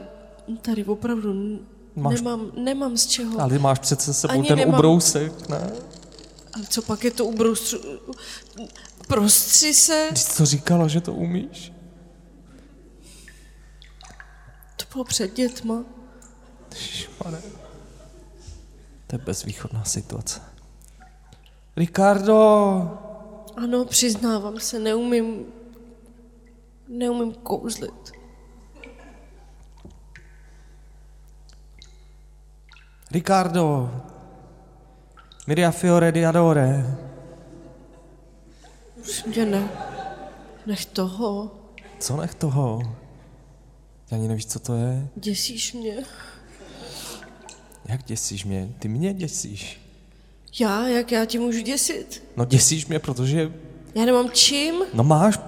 [0.63, 1.59] tady opravdu
[1.97, 3.41] Máš- nemám, nemám z čeho.
[3.41, 5.73] Ale ty máš přece sebou Ani ten nemám- ubrousek, ne?
[6.55, 7.79] Ale co pak je to ubroustřu...
[9.09, 10.07] Prostři se?
[10.11, 11.73] Když jsi to říkala, že to umíš?
[14.77, 15.85] To bylo před dětma.
[16.75, 17.43] Ježišmane.
[19.07, 20.41] To je bezvýchodná situace.
[21.77, 22.35] Ricardo!
[23.57, 25.47] Ano, přiznávám se, neumím...
[26.89, 28.13] Neumím kouzlit.
[33.11, 33.91] Ricardo!
[35.47, 36.99] Miria fiore di adore.
[38.95, 39.69] Prosím tě, ne.
[40.67, 41.51] Nech toho.
[42.01, 42.97] Co nech toho?
[44.09, 45.09] Ty ani nevíš, co to je?
[45.17, 45.97] Děsíš mě.
[47.85, 48.75] Jak děsíš mě?
[48.79, 49.81] Ty mě děsíš.
[50.61, 50.89] Já?
[50.89, 52.25] Jak já tě můžu děsit?
[52.37, 53.53] No děsíš mě, protože...
[53.95, 54.75] Já nemám čím?
[54.95, 55.39] No máš...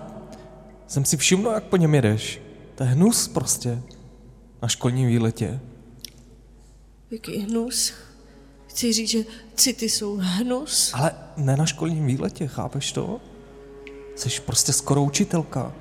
[0.87, 2.41] Jsem si všiml, jak po něm jedeš.
[2.75, 3.83] To je hnus prostě.
[4.63, 5.61] Na školním výletě.
[7.11, 7.93] Jaký hnus?
[8.67, 9.19] Chci říct, že
[9.55, 10.91] city jsou hnus?
[10.95, 13.21] Ale ne na školním výletě, chápeš to?
[14.17, 15.73] Jsi prostě skoro učitelka.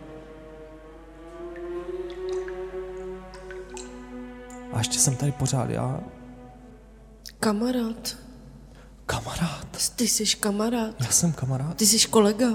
[4.74, 6.04] A ještě jsem tady pořád já.
[7.40, 8.18] Kamarád.
[9.06, 9.92] Kamarád.
[9.96, 11.02] Ty jsi kamarád.
[11.02, 11.78] Já jsem kamarád.
[11.78, 12.48] Ty jsi kolega.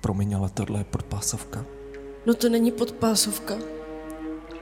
[0.00, 1.64] Promiň, ale tohle je podpásovka.
[2.26, 3.54] No to není podpásovka.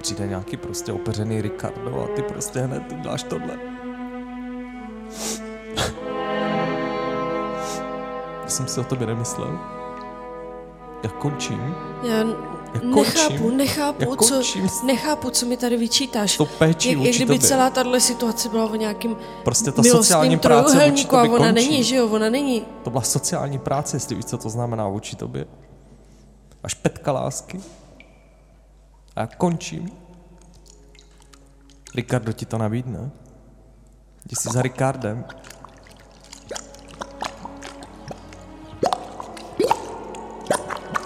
[0.03, 3.59] Přijde nějaký prostě opeřený Ricardo a ty prostě hned uděláš tohle.
[8.43, 9.59] Já jsem si o tobě nemyslel.
[11.03, 11.75] Jak končím?
[12.03, 12.25] Já
[12.75, 14.43] Jak nechápu, nechápu, co,
[14.87, 16.35] nechápu, co mi tady vyčítáš.
[16.35, 17.49] S tou péčí jak, jak kdyby tobě.
[17.49, 21.49] celá tahle situace byla o nějakým Prostě ta sociální práce vůči trojuhelníku a tobě ona
[21.53, 21.69] končí.
[21.69, 22.65] není, že jo, ona není.
[22.85, 25.47] To byla sociální práce, jestli víš, co to znamená vůči tobě.
[26.63, 27.61] Až petka lásky.
[29.17, 29.91] A já končím.
[31.95, 33.11] Ricardo ti to nabídne.
[34.27, 35.25] Jdi si za Ricardem.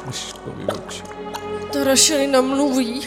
[0.06, 1.02] Myškový oči.
[1.02, 1.11] Ta
[1.84, 3.00] rašelina mluví.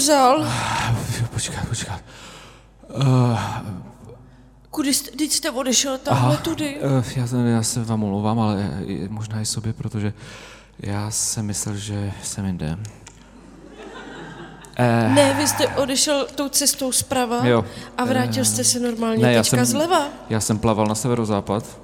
[0.00, 0.46] Vzal?
[1.32, 2.00] Počkat, počkat.
[4.70, 6.76] Kudy jste, teď jste odešel tamhle tudy?
[6.80, 8.70] Uh, já, já se vám omlouvám, ale
[9.08, 10.12] možná i sobě, protože
[10.78, 12.78] já jsem myslel, že jsem jinde.
[14.76, 17.64] Eh, Ne, vy jste odešel tou cestou zprava Jo.
[17.98, 20.08] a vrátil jste se normálně ne, já teďka jsem, zleva.
[20.30, 21.80] já jsem plaval na severozápad.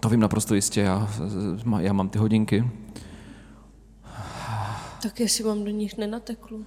[0.00, 1.08] To vím naprosto jistě, já,
[1.78, 2.64] já mám ty hodinky.
[5.02, 6.58] Tak jestli vám do nich nenateklo.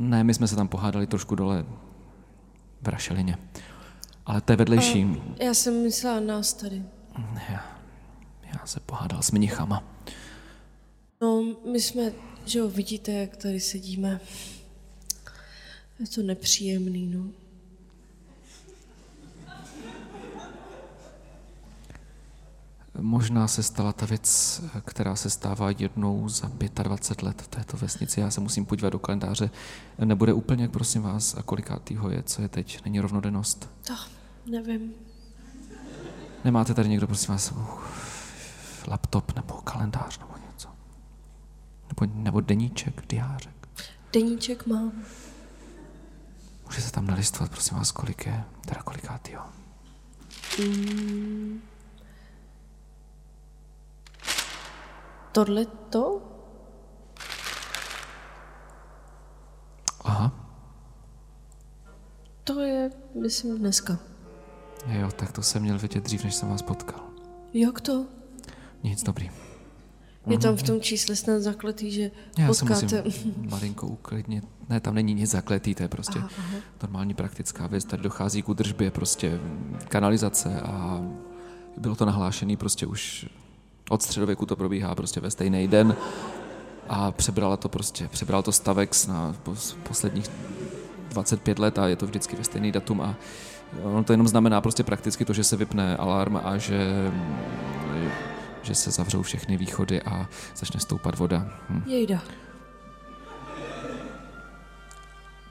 [0.00, 1.66] Ne, my jsme se tam pohádali trošku dole
[2.82, 3.38] v Rašelině.
[4.26, 5.06] Ale to je vedlejší.
[5.42, 6.82] Já jsem myslela na nás tady.
[7.50, 7.80] Já,
[8.52, 9.84] já se pohádal s mnichama.
[11.20, 12.12] No, my jsme,
[12.46, 14.20] že jo, vidíte, jak tady sedíme.
[15.98, 17.24] Je to nepříjemný, no.
[23.00, 26.50] Možná se stala ta věc, která se stává jednou za
[26.82, 28.20] 25 let v této vesnici.
[28.20, 29.50] Já se musím podívat do kalendáře.
[29.98, 32.84] Nebude úplně, prosím vás, a kolikátýho je, co je teď?
[32.84, 33.68] Není rovnodennost.
[33.82, 34.08] Tak,
[34.46, 34.92] nevím.
[36.44, 37.54] Nemáte tady někdo, prosím vás,
[38.88, 40.68] laptop nebo kalendář nebo něco?
[41.88, 43.68] Nebo, nebo deníček, diářek?
[44.12, 44.92] Deníček mám.
[46.66, 49.42] Může se tam nalistovat, prosím vás, kolik je, teda kolikátýho?
[55.32, 56.22] Tohle to?
[60.04, 60.32] Aha,
[62.44, 62.90] To je,
[63.22, 63.98] myslím, dneska.
[64.86, 67.00] jo, tak to jsem měl vědět dřív, než jsem vás potkal.
[67.52, 68.06] Jak to?
[68.82, 69.30] Nic dobrý.
[70.26, 73.02] Je tam v tom čísle snad zakletý, že Já se potkáte...
[73.02, 74.44] musím malinko uklidnit.
[74.68, 76.56] Ne, tam není nic zakletý, to je prostě Aha, aha.
[76.82, 77.84] normální praktická věc.
[77.84, 79.40] Tady dochází k údržbě prostě
[79.88, 81.00] kanalizace a
[81.76, 83.26] bylo to nahlášený prostě už
[83.90, 85.96] od středověku to probíhá prostě ve stejný den
[86.88, 90.26] a přebrala to prostě, přebral to Stavex na pos- posledních
[91.08, 93.16] 25 let a je to vždycky ve stejný datum a
[93.82, 97.12] ono to jenom znamená prostě prakticky to, že se vypne alarm a že,
[98.62, 101.48] že se zavřou všechny východy a začne stoupat voda.
[101.68, 101.82] Hm.
[101.86, 102.22] Jejda.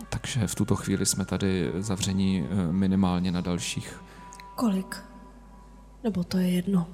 [0.10, 4.02] Takže v tuto chvíli jsme tady zavření eh, minimálně na dalších.
[4.56, 5.04] Kolik?
[6.04, 6.88] Nebo to je jedno.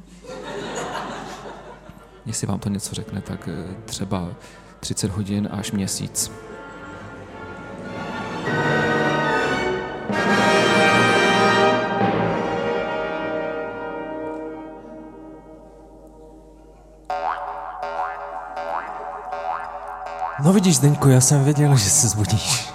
[2.25, 4.29] Jestli vám to něco řekne, tak eh, třeba
[4.79, 6.31] 30 hodin až měsíc.
[20.43, 22.73] No vidíš, Zdeňku, já jsem věděl, že se zbudíš.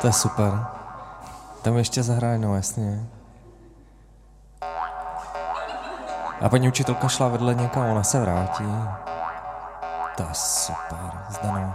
[0.00, 0.66] To je super.
[1.62, 3.06] Tam ještě zahraj, no jasně.
[6.40, 8.64] A paní učitelka šla vedle někam, ona se vrátí.
[10.16, 11.74] To je super, Zdano.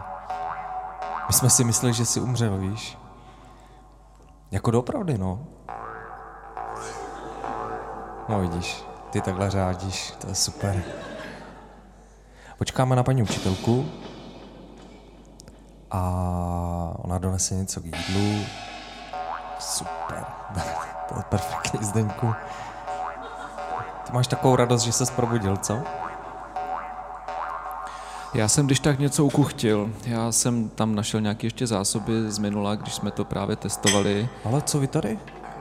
[1.28, 2.98] My jsme si mysleli, že si umřel, víš?
[4.52, 5.48] Jako doopravdy, no.
[8.30, 10.84] No vidíš, ty takhle řádíš, to je super.
[12.58, 13.86] Počkáme na paní učitelku
[15.92, 16.02] a
[16.98, 18.46] ona donese něco k jídlu.
[19.60, 20.26] Super,
[21.10, 22.34] to je perfektní, Zdeňku.
[24.08, 25.78] Ty máš takovou radost, že se probudil, co?
[28.34, 29.90] Já jsem když tak něco ukuchtil.
[30.06, 34.30] Já jsem tam našel nějaké ještě zásoby z minula, když jsme to právě testovali.
[34.46, 35.20] Ale co vy tady?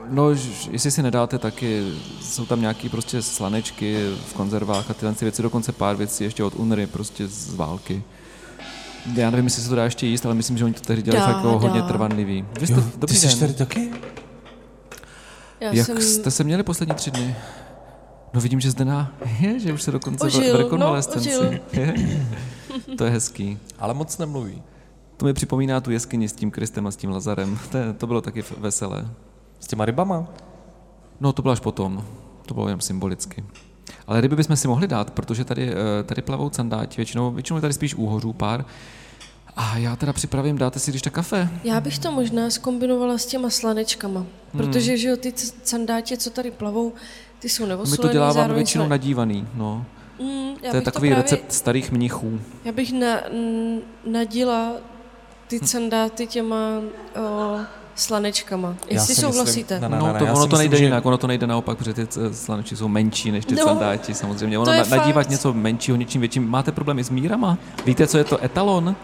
[0.09, 0.29] No,
[0.71, 5.41] jestli si nedáte taky, jsou tam nějaký prostě slanečky v konzervách a tyhle ty věci,
[5.41, 8.03] dokonce pár věcí ještě od UNRY, prostě z války.
[9.15, 11.21] Já nevím, jestli se to dá ještě jíst, ale myslím, že oni to tehdy dělali
[11.21, 11.87] Dá, fakt jako hodně dá.
[11.87, 12.45] trvanlivý.
[12.59, 13.91] Vy jste, Jo, dobrý ty jsi tady taky?
[15.59, 16.01] Já Jak jsem...
[16.01, 17.35] jste se měli poslední tři dny?
[18.35, 21.29] No vidím, že zde na, je, že už se dokonce Ožil, v no, rekonvalescenci.
[21.37, 21.59] ožil.
[21.73, 21.93] Je?
[22.97, 23.57] to je hezký.
[23.79, 24.61] Ale moc nemluví.
[25.17, 27.59] To mi připomíná tu jeskyni s tím Kristem a s tím Lazarem.
[27.71, 29.07] To, je- to bylo taky veselé.
[29.59, 30.27] S těma rybama?
[31.19, 32.05] No to bylo až potom.
[32.45, 33.43] To bylo jen symbolicky.
[34.07, 37.61] Ale ryby bychom si mohli dát, protože tady, eh, tady plavou candáti, většinou, většinou je
[37.61, 38.65] tady spíš úhořů pár.
[39.55, 41.49] A já teda připravím, dáte si když tak kafe?
[41.63, 46.29] Já bych to možná skombinovala s těma slanečkama, protože že jo, ty c- candátě, co
[46.29, 46.93] tady plavou,
[47.45, 49.85] ty jsou My nevosolený, to děláváme většinou jsme- nadívaný, no.
[50.19, 52.39] Mm, já To je takový právě, recept starých mnichů.
[52.65, 54.71] Já bych na, n, nadila
[55.47, 55.65] ty Hm.
[55.67, 56.55] candáty těma
[57.21, 57.57] o,
[57.95, 58.75] slanečkama.
[58.89, 59.73] Jestli si souhlasíte.
[59.75, 61.27] Myslím, ne, No, ne, ne, to, já ono to myslím, nejde že- jinak, ono to
[61.27, 64.57] nejde naopak, protože ty eh, slaneči jsou menší než ty No, sandáti, samozřejmě.
[64.57, 65.29] Ono to je na, nadívat fakt.
[65.29, 66.49] něco menšího něčím větším.
[66.49, 67.57] Máte problémy s mírama?
[67.85, 68.95] Víte, co je to etalon?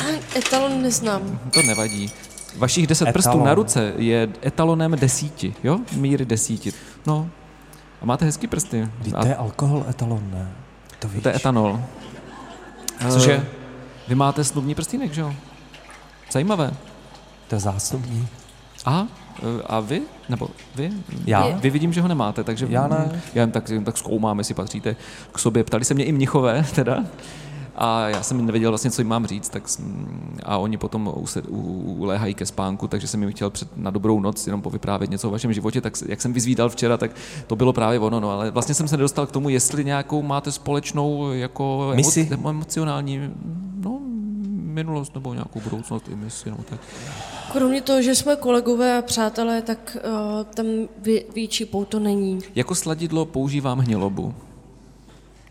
[0.00, 0.04] A
[0.38, 1.40] etalon neznám.
[1.54, 2.10] To nevadí.
[2.58, 3.12] Vašich deset Etalon.
[3.12, 5.78] prstů na ruce je etalonem desíti, jo?
[5.96, 6.72] Míry desíti.
[7.06, 7.30] No.
[8.02, 8.88] A máte hezký prsty.
[8.98, 10.52] Vždyť to je alkohol etalon, ne?
[10.98, 11.22] To víš.
[11.22, 11.80] to je etanol.
[13.08, 13.32] Cože?
[13.32, 13.44] Eh,
[14.08, 15.34] Vy máte snubní prstínek, že jo?
[16.32, 16.70] Zajímavé.
[17.48, 18.28] To je zásobní.
[18.84, 19.06] A,
[19.42, 20.02] eh, a vy?
[20.28, 20.90] Nebo vy?
[21.26, 21.46] Já?
[21.48, 23.22] Vy vidím, že ho nemáte, takže Já ne.
[23.34, 24.96] já jen tak, jen tak zkoumám, jestli patříte
[25.32, 25.64] k sobě.
[25.64, 27.04] Ptali se mě i mnichové, teda.
[27.78, 30.06] A já jsem nevěděl vlastně, co jim mám říct, tak jsem,
[30.42, 31.56] a oni potom used, u,
[31.98, 35.30] uléhají ke spánku, takže jsem jim chtěl před, na dobrou noc jenom povyprávět něco o
[35.30, 37.10] vašem životě, tak jak jsem vyzvídal včera, tak
[37.46, 40.52] to bylo právě ono, no, ale vlastně jsem se nedostal k tomu, jestli nějakou máte
[40.52, 42.28] společnou jako Misi?
[42.32, 43.30] emo, emocionální
[43.80, 44.00] no,
[44.50, 46.80] minulost nebo nějakou budoucnost i misi, no, tak.
[47.52, 50.66] Kromě toho, že jsme kolegové a přátelé, tak uh, tam
[51.02, 52.38] vě- větší pouto není.
[52.54, 54.34] Jako sladidlo používám hnilobu.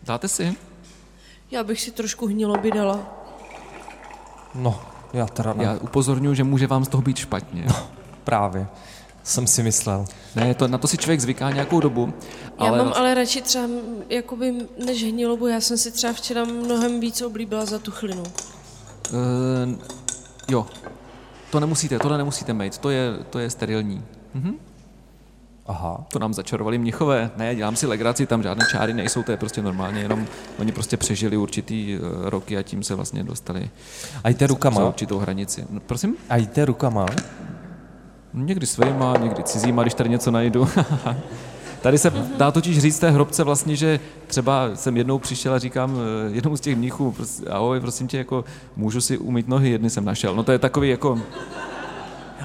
[0.04, 0.56] Dáte si?
[1.50, 3.06] Já bych si trošku hniloby dala.
[4.54, 4.80] No,
[5.12, 5.64] já teda ne.
[5.64, 7.66] Já upozorňuji, že může vám z toho být špatně.
[8.24, 8.66] Právě.
[9.22, 10.04] Jsem si myslel.
[10.36, 12.14] Ne, to, na to si člověk zvyká nějakou dobu.
[12.60, 13.64] Já Ale mám ale radši třeba,
[14.08, 18.22] jakoby, než hnilobu, já jsem si třeba včera mnohem víc oblíbila za tuchlinu.
[18.22, 19.78] Uh,
[20.48, 20.66] jo,
[21.50, 24.04] to nemusíte, tohle nemusíte mít, to je, to je sterilní.
[24.34, 24.54] Mhm.
[25.68, 26.06] Aha.
[26.12, 27.30] To nám začarovali mnichové.
[27.36, 30.26] Ne, dělám si legraci, tam žádné čáry nejsou, to je prostě normálně, jenom
[30.58, 33.70] oni prostě přežili určitý uh, roky a tím se vlastně dostali
[34.24, 34.84] A za rukama?
[34.84, 35.64] určitou hranici.
[35.70, 36.16] No, prosím?
[36.28, 37.06] A jdete rukama?
[38.34, 40.68] Někdy svýma, někdy cizíma, když tady něco najdu.
[41.82, 45.96] Tady se dá totiž říct té hrobce vlastně, že třeba jsem jednou přišel a říkám
[45.96, 47.14] eh, jednomu z těch mnichů,
[47.50, 48.44] ahoj, prosím tě, jako
[48.76, 50.36] můžu si umýt nohy, jedny jsem našel.
[50.36, 51.20] No to je takový jako,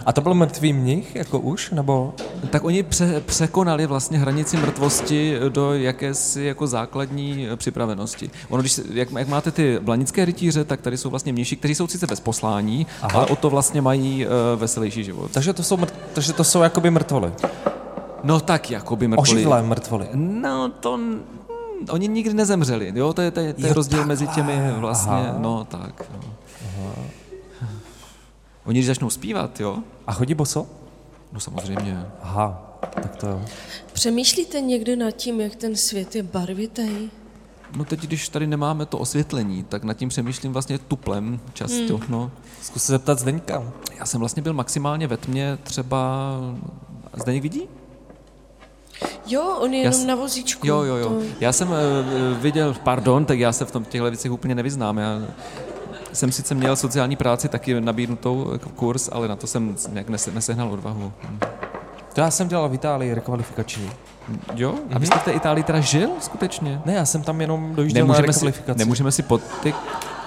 [0.05, 2.13] A to byl mrtvý mnich, jako už, nebo?
[2.49, 8.29] tak oni pře- překonali vlastně hranici mrtvosti do jakési jako základní eh, připravenosti.
[8.49, 11.87] Ono, když, jak, jak máte ty blanické rytíře, tak tady jsou vlastně mniši, kteří jsou
[11.87, 13.11] sice bez poslání, Aha.
[13.19, 15.31] ale o to vlastně mají uh, veselější život.
[15.31, 15.93] Takže to jsou, mrt...
[16.13, 17.31] Takže to jsou jakoby mrtvoly.
[18.23, 19.31] No tak, jakoby mrtvoli.
[19.31, 20.07] Oživlé mrtvoly.
[20.13, 20.99] No to...
[21.89, 24.79] Oni nikdy nezemřeli, jo, to je, to je, to je Jo, rozdíl mezi těmi takhle.
[24.79, 25.35] vlastně, Aha.
[25.39, 26.03] no tak.
[26.77, 26.95] No.
[28.65, 30.67] Oni když začnou zpívat, jo, A chodí boso?
[31.33, 32.05] no samozřejmě.
[32.21, 33.41] Aha, tak to jo.
[33.93, 37.09] Přemýšlíte někdy nad tím, jak ten svět je barvitý?
[37.75, 42.05] No teď, když tady nemáme to osvětlení, tak nad tím přemýšlím vlastně tuplem často, hmm.
[42.09, 42.31] no.
[42.61, 43.63] Zkus se zeptat Zdeňka.
[43.99, 46.29] Já jsem vlastně byl maximálně ve tmě třeba...
[47.21, 47.61] Zdeněk vidí?
[49.25, 50.67] Jo, on je Já jenom s- na vozíčku.
[50.67, 51.09] Jo, jo, jo.
[51.09, 51.21] To...
[51.39, 51.75] Já jsem uh,
[52.41, 54.97] viděl, pardon, tak já se v tom těchto věcech úplně nevyznám.
[54.97, 55.21] Já
[56.13, 60.31] jsem sice měl sociální práci taky nabídnutou jako kurz, ale na to jsem nějak nese,
[60.31, 61.13] nesehnal odvahu.
[61.23, 61.39] Hm.
[62.13, 63.89] To já jsem dělal v Itálii rekvalifikační.
[64.55, 64.75] Jo?
[64.93, 66.81] A vy jste v té Itálii teda žil skutečně?
[66.85, 68.79] Ne, já jsem tam jenom dojížděl na Nemůžeme si, rekvalifikaci.
[68.79, 69.75] nemůžeme si potyk...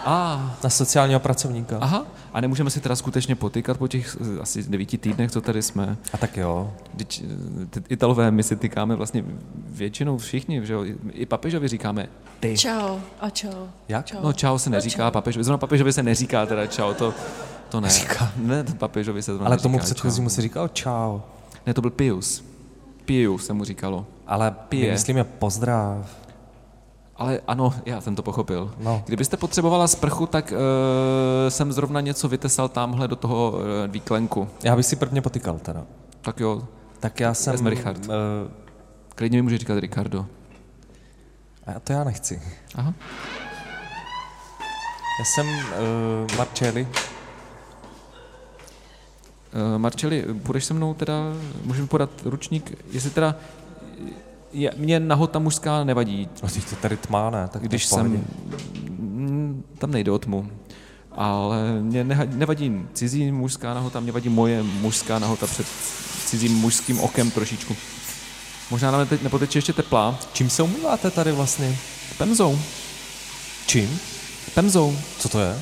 [0.05, 1.78] A, Na sociálního pracovníka.
[1.80, 5.62] aha, a nemůžeme si teda skutečně potykat po těch eh, asi devíti týdnech, co tady
[5.62, 5.96] jsme.
[6.12, 6.72] A tak jo.
[6.94, 7.24] Vždyť,
[7.62, 9.24] eh, ty Italové, my si tykáme vlastně
[9.68, 10.84] většinou všichni, že jo?
[11.12, 12.09] I papežovi říkáme
[12.40, 12.59] ty.
[12.59, 13.66] Čau a čau.
[13.88, 14.07] Jak?
[14.07, 14.16] Čau.
[14.22, 17.14] No čau se neříká papežovi, zrovna papežovi se neříká teda čau, to,
[17.68, 17.88] to ne.
[17.90, 18.32] Říká.
[18.36, 21.20] Ne, papežovi se zrovna Ale tomu předchozímu se říkal čau.
[21.66, 22.44] Ne, to byl Pius.
[23.05, 24.07] Pius se mu říkalo.
[24.26, 24.92] Ale Pije.
[24.92, 26.16] myslím je pozdrav.
[27.16, 28.74] Ale ano, já jsem to pochopil.
[28.78, 29.02] No.
[29.06, 30.58] Kdybyste potřebovala sprchu, tak uh,
[31.48, 33.60] jsem zrovna něco vytesal tamhle do toho uh,
[33.92, 34.48] výklenku.
[34.62, 35.84] Já bych si prvně potykal teda.
[36.20, 36.62] Tak jo,
[37.00, 37.52] Tak já jsem...
[37.52, 38.06] Vezme Richard.
[38.06, 38.12] Uh,
[39.14, 40.26] klidně mi může říkat Ricardo.
[41.76, 42.42] a to já nechci.
[42.74, 42.94] Aha.
[45.18, 46.88] Já jsem uh, Marcelli.
[49.72, 51.14] Uh, Marčeli, budeš se mnou teda,
[51.64, 53.34] můžeme podat ručník, jestli teda,
[54.55, 57.48] je, mě nahota mužská nevadí, No to tady tmá, ne?
[57.52, 58.07] Tak když jsem,
[58.88, 60.50] mm, tam nejde o tmu,
[61.12, 65.66] ale mě nevadí cizí mužská nahota, mě vadí moje mužská nahota před
[66.26, 67.76] cizím mužským okem trošičku.
[68.70, 70.18] Možná nám teď nepoteče ještě teplá.
[70.32, 71.76] Čím se umýváte tady vlastně?
[72.18, 72.59] Pemzou.
[73.66, 73.98] Čím?
[74.55, 74.96] Pemzou.
[75.18, 75.59] Co to je?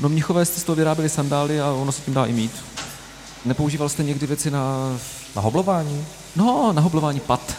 [0.00, 2.52] No mnichové jste z toho vyráběli sandály a ono se tím dá i mít.
[3.44, 4.76] Nepoužíval jste někdy věci na,
[5.36, 6.06] Na hoblování?
[6.36, 7.56] no, na hoblování pat?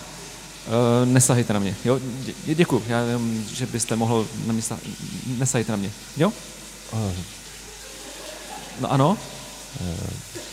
[0.68, 2.00] Uh, nesahejte na mě, jo?
[2.46, 4.80] Dě, děkuji, já jenom, že byste mohl na mě sa-
[5.38, 6.34] nesahejte na mě, jo?
[6.94, 7.12] Uh,
[8.80, 9.18] No ano.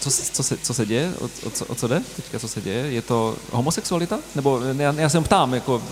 [0.00, 1.12] Co, se- co, se, co se děje?
[1.20, 2.90] O, o, co, o co jde teďka, co se děje?
[2.92, 4.18] Je to homosexualita?
[4.34, 5.82] Nebo ne, já, já se ptám, jako...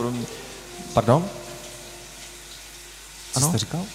[0.95, 1.25] pardon?
[3.33, 3.49] Co Ano?
[3.49, 3.81] jste říkal?
[3.81, 3.87] Uh,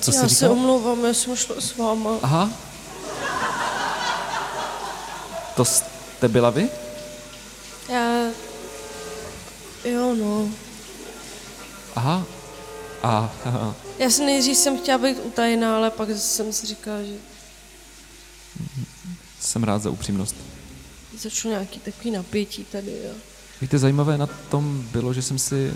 [0.00, 0.52] co já jste se říkal?
[0.52, 2.10] omlouvám, já jsem šla s váma.
[2.22, 2.50] Aha.
[5.56, 6.68] To jste byla vy?
[7.88, 8.24] Já...
[9.84, 10.48] Jo, no.
[11.96, 12.26] Aha.
[13.02, 13.74] A, aha.
[13.98, 17.14] Já jsem nejdřív jsem chtěla být utajená, ale pak jsem si říkala, že
[19.40, 20.36] Jsem rád za upřímnost.
[21.18, 23.12] začalo nějaký takový napětí tady, jo.
[23.60, 25.74] Víte, zajímavé na tom bylo, že jsem si,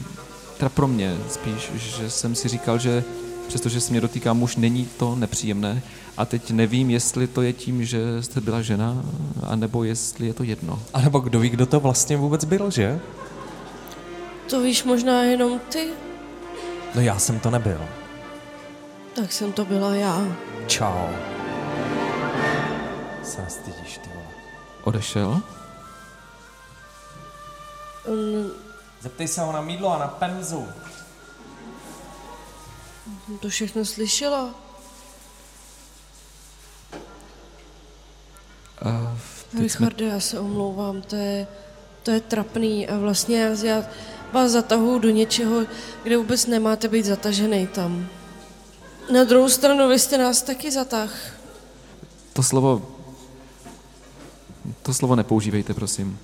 [0.57, 3.05] teda pro mě spíš, že jsem si říkal, že
[3.49, 5.83] přestože se mě dotýká muž, není to nepříjemné.
[6.17, 9.03] A teď nevím, jestli to je tím, že jste byla žena,
[9.43, 10.83] anebo jestli je to jedno.
[10.95, 13.01] A nebo kdo ví, kdo to vlastně vůbec byl, že?
[14.51, 15.91] To víš možná jenom ty?
[16.95, 17.89] No já jsem to nebyl.
[19.15, 20.25] Tak jsem to byla já.
[20.67, 21.09] Čau.
[23.23, 24.27] Se nestydíš, ty vole.
[24.85, 25.43] Odešel?
[28.07, 28.51] On
[29.01, 30.69] Zeptej se ho na mídlo a na penzu.
[33.27, 34.55] jsem to všechno slyšela.
[38.85, 41.47] Uh, Richarde, já se omlouvám, to je,
[42.03, 43.85] to je trapný a vlastně já, já
[44.37, 45.67] vás zatahuju do něčeho,
[46.03, 48.09] kde vůbec nemáte být zatažený tam.
[49.13, 51.11] Na druhou stranu, vy jste nás taky zatah.
[52.33, 52.93] to slovo...
[54.83, 56.19] To slovo nepoužívejte, prosím.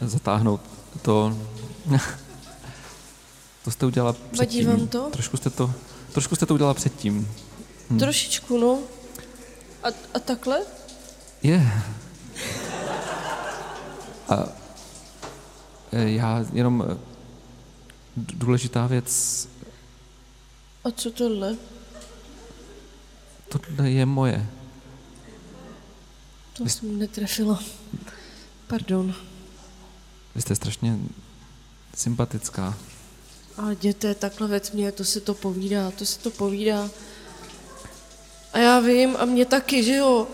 [0.00, 0.60] Zatáhnout
[1.02, 1.36] to...
[3.64, 4.66] to jste udělala předtím.
[4.66, 5.10] vám to?
[5.10, 5.72] Trošku jste to,
[6.12, 7.28] trošku jste to udělala předtím.
[7.90, 7.98] Hmm.
[7.98, 8.78] Trošičku, no.
[9.82, 10.60] A, a takhle?
[11.42, 11.72] Je.
[14.28, 14.61] A e,
[15.92, 16.94] já jenom e,
[18.16, 19.48] d- důležitá věc,
[20.84, 21.56] A co tohle?
[23.48, 24.46] tohle je moje.
[26.52, 27.62] To jsem netrefila.
[28.66, 29.14] Pardon.
[30.34, 30.98] Vy jste strašně
[31.94, 32.78] sympatická.
[33.56, 36.90] Ale jděte takhle ve tmě, to se to povídá, to se to povídá.
[38.52, 40.26] A já vím, a mě taky, že jo?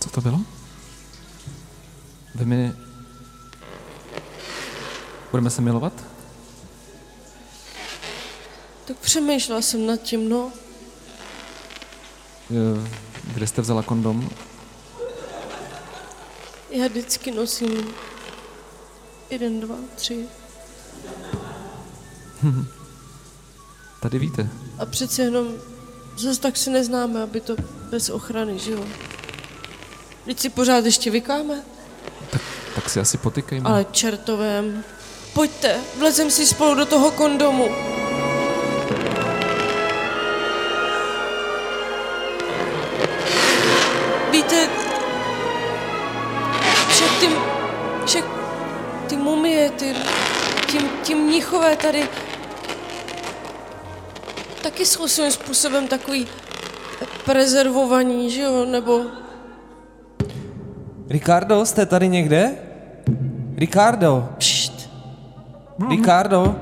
[0.00, 0.40] Co to bylo?
[2.34, 2.74] Vy mi...
[5.30, 5.92] Budeme se milovat?
[8.84, 10.52] Tak přemýšlela jsem nad tím, no.
[12.50, 13.04] E,
[13.34, 14.30] Kde jste vzala kondom?
[16.70, 17.94] Já vždycky nosím
[19.30, 20.26] jeden, dva, tři.
[24.02, 24.48] Tady víte.
[24.78, 25.54] A přece jenom
[26.18, 27.56] zase tak se neznáme, aby to
[27.90, 28.84] bez ochrany, že jo?
[30.24, 31.62] Teď si pořád ještě vykáme,
[32.84, 33.70] Tak si asi potykejme.
[33.70, 34.84] ale čertovém.
[35.32, 37.68] Pojďte, vlezem si spolu do toho kondomu.
[44.32, 44.68] Víte,
[46.88, 47.28] však ty,
[48.06, 48.24] však
[49.08, 49.94] ty mumie, ty,
[50.66, 52.08] ti, ti mnichové tady
[54.62, 56.26] taky jsou svým způsobem takový
[57.24, 59.00] prezervovaní, že jo, nebo
[61.08, 62.63] Ricardo, jste tady někde?
[63.56, 64.90] Ricardo, pšt,
[65.88, 66.56] Ricardo.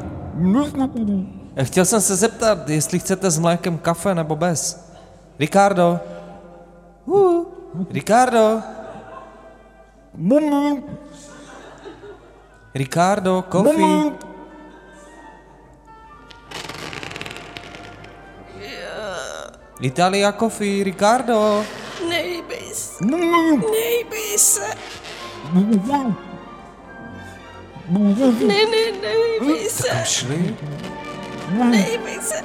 [1.57, 4.91] Já chtěl jsem se zeptat, jestli chcete s mlékem kafe nebo bez.
[5.39, 6.01] Ricardo.
[7.05, 7.47] Uh,
[7.91, 8.63] Ricardo.
[12.75, 14.13] Ricardo, coffee.
[19.81, 21.65] Italia coffee, Ricardo.
[22.09, 23.05] nejbej se,
[23.73, 26.32] nejbej se.
[27.89, 30.57] Ne, ne, nejbej se, Šli?
[31.65, 32.43] nejbej se.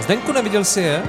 [0.00, 1.02] Zdenku, neviděl jsi je?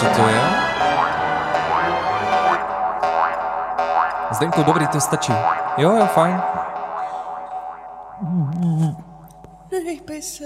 [0.00, 0.40] Co to je?
[4.30, 5.32] Zdenku, dobrý, to stačí.
[5.76, 6.42] Jo, jo, fajn.
[9.84, 10.44] Nejbej se.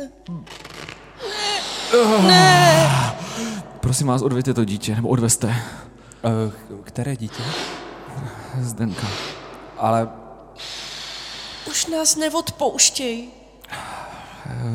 [3.80, 5.56] Prosím vás, odvěďte to dítě, nebo odveste.
[6.68, 7.42] Uh, které dítě?
[8.60, 9.06] Zdenka.
[9.78, 10.08] Ale
[11.68, 13.39] Už nás neodpouštěj.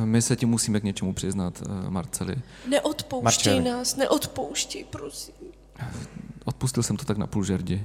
[0.05, 2.35] My se ti musíme k něčemu přiznat, eh, Marceli.
[2.69, 3.63] Neodpouštěj Marčeli.
[3.77, 5.33] nás, neodpouštěj, prosím.
[6.45, 7.83] Odpustil jsem to tak na půl žerdi.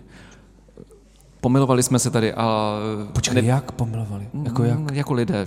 [1.41, 2.75] Pomilovali jsme se tady a...
[3.13, 4.29] počkej, jak pomilovali?
[4.45, 4.79] Jako jak?
[4.79, 5.47] Mm, Jako lidé.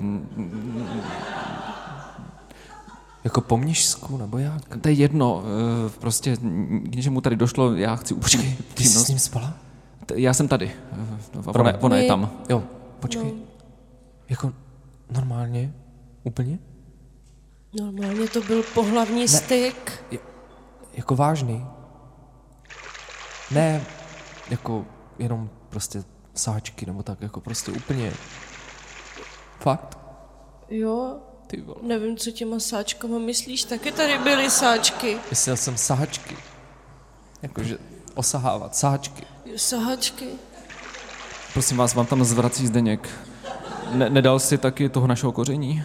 [3.24, 4.78] Jako po mnižsku, nebo jak?
[4.82, 5.44] To je jedno,
[5.88, 6.36] eh, prostě
[6.84, 8.58] k něčemu tady došlo, já chci upřímně.
[8.74, 9.54] Ty jsi s ním spala?
[10.16, 10.72] Já jsem tady.
[10.92, 12.30] Eh, Ona, ona je tam.
[12.50, 12.64] Jo,
[13.00, 13.24] počkej.
[13.24, 13.32] No.
[14.30, 14.54] Jako
[15.12, 15.74] normálně?
[16.24, 16.60] Úplně?
[17.80, 20.04] Normálně to byl pohlavní styk.
[20.94, 21.66] Jako vážný?
[23.52, 23.86] Ne,
[24.50, 24.86] jako
[25.20, 26.04] jenom prostě
[26.34, 28.14] sáčky nebo tak, jako prostě úplně...
[29.60, 29.98] Fakt?
[30.70, 31.18] Jo,
[31.48, 31.78] Ty vole.
[31.84, 35.18] nevím, co těma sáčkama myslíš, taky tady byly sáčky.
[35.30, 36.38] Myslel jsem sáčky.
[37.42, 37.78] Jakože
[38.16, 39.24] osahávat sáčky.
[39.46, 40.28] Jo, Sahačky.
[41.54, 43.10] Prosím vás, vám tam zvrací Zdeněk.
[43.92, 45.84] Ne, nedal si taky toho našeho koření?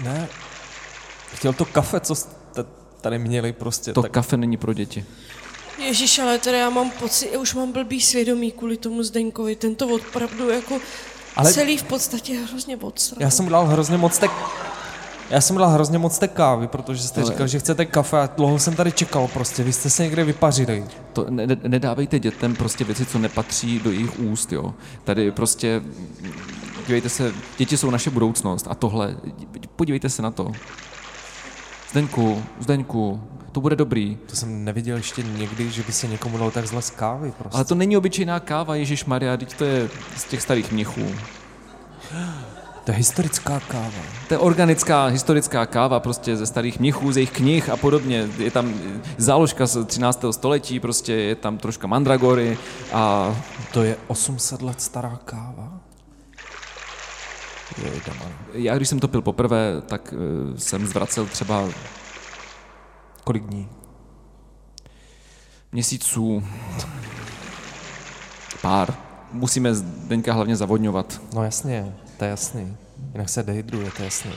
[0.00, 0.28] Ne,
[1.34, 2.64] chtěl to kafe, co jste
[3.00, 3.92] tady měli prostě.
[3.92, 4.10] To tak...
[4.10, 5.04] kafe není pro děti.
[5.78, 9.56] Ježíš, ale teda já mám pocit, já už mám blbý svědomí kvůli tomu Zdeňkovi.
[9.56, 10.78] Tento opravdu jako
[11.36, 11.52] ale...
[11.52, 13.16] Celý v podstatě hrozně odsral.
[13.22, 14.28] Já jsem udělal hrozně moc té...
[15.30, 18.28] Já jsem udělal hrozně moc té kávy, protože jste Ale- říkal, že chcete kafe a
[18.36, 19.62] dlouho jsem tady čekal prostě.
[19.62, 20.84] Vy jste se někde vypařili.
[21.12, 24.74] To ne, ne- nedávejte dětem prostě věci, co nepatří do jejich úst, jo.
[25.04, 25.82] Tady prostě,
[26.86, 29.16] dívejte se, děti jsou naše budoucnost a tohle,
[29.76, 30.52] podívejte se na to.
[31.90, 33.20] Zdeňku, Zdeňku,
[33.52, 34.18] to bude dobrý.
[34.26, 37.56] To jsem neviděl ještě někdy, že by se někomu dalo tak zle z kávy prostě.
[37.56, 41.06] Ale to není obyčejná káva, Ježíš Maria, teď to je z těch starých mnichů.
[42.84, 44.02] To je historická káva.
[44.28, 48.28] To je organická, historická káva prostě ze starých mnichů, z jejich knih a podobně.
[48.38, 48.74] Je tam
[49.16, 50.24] záložka z 13.
[50.30, 52.58] století, prostě je tam troška mandragory
[52.92, 53.36] a
[53.72, 55.81] To je 800 let stará káva?
[58.52, 60.14] Já, když jsem to pil poprvé, tak
[60.50, 61.68] uh, jsem zvracel třeba
[63.24, 63.68] Kolik dní?
[65.72, 66.44] měsíců,
[68.62, 68.94] pár.
[69.32, 71.20] Musíme Zdeňka hlavně zavodňovat.
[71.34, 72.76] No jasně, to je jasný.
[73.12, 74.32] Jinak se dehydruje, to je jasný.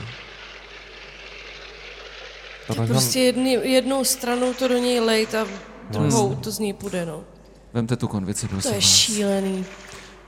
[2.66, 5.46] Tohle Prostě jedný, jednou stranou to do něj lejt a
[5.90, 7.24] druhou to z něj půjde, no.
[7.72, 8.84] Vemte tu konvici, To prosím je vás.
[8.84, 9.64] šílený.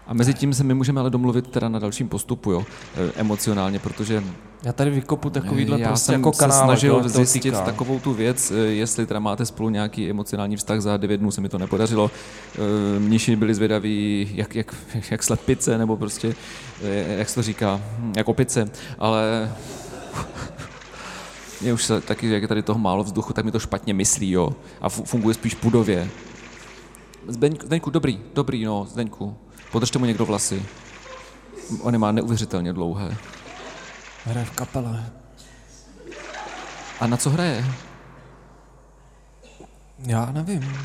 [0.08, 2.64] A mezi tím se my můžeme ale domluvit teda na dalším postupu, jo,
[2.96, 4.24] eh, emocionálně, protože
[4.62, 6.64] Já tady vykopu takovýhle já prostě jsem jako se kanál.
[6.64, 11.16] snažil zjistit takovou tu věc, eh, jestli teda máte spolu nějaký emocionální vztah za devět
[11.18, 12.10] dnů, se mi to nepodařilo.
[12.54, 14.74] Eh, Mniši byli zvědaví, jak, jak,
[15.10, 16.34] jak slepice, nebo prostě,
[17.08, 19.52] jak se to říká, hm, jak opice, ale
[21.60, 24.30] mě už se taky, jak je tady toho málo vzduchu, tak mi to špatně myslí,
[24.30, 24.50] jo,
[24.80, 26.08] a fu- funguje spíš pudově.
[27.28, 29.36] Zdeňku, dobrý, dobrý, no, Zdeňku,
[29.72, 30.66] podržte mu někdo vlasy.
[31.80, 33.16] On je má neuvěřitelně dlouhé.
[34.24, 35.10] Hraje v kapele.
[37.00, 37.64] A na co hraje?
[39.98, 40.78] Já nevím.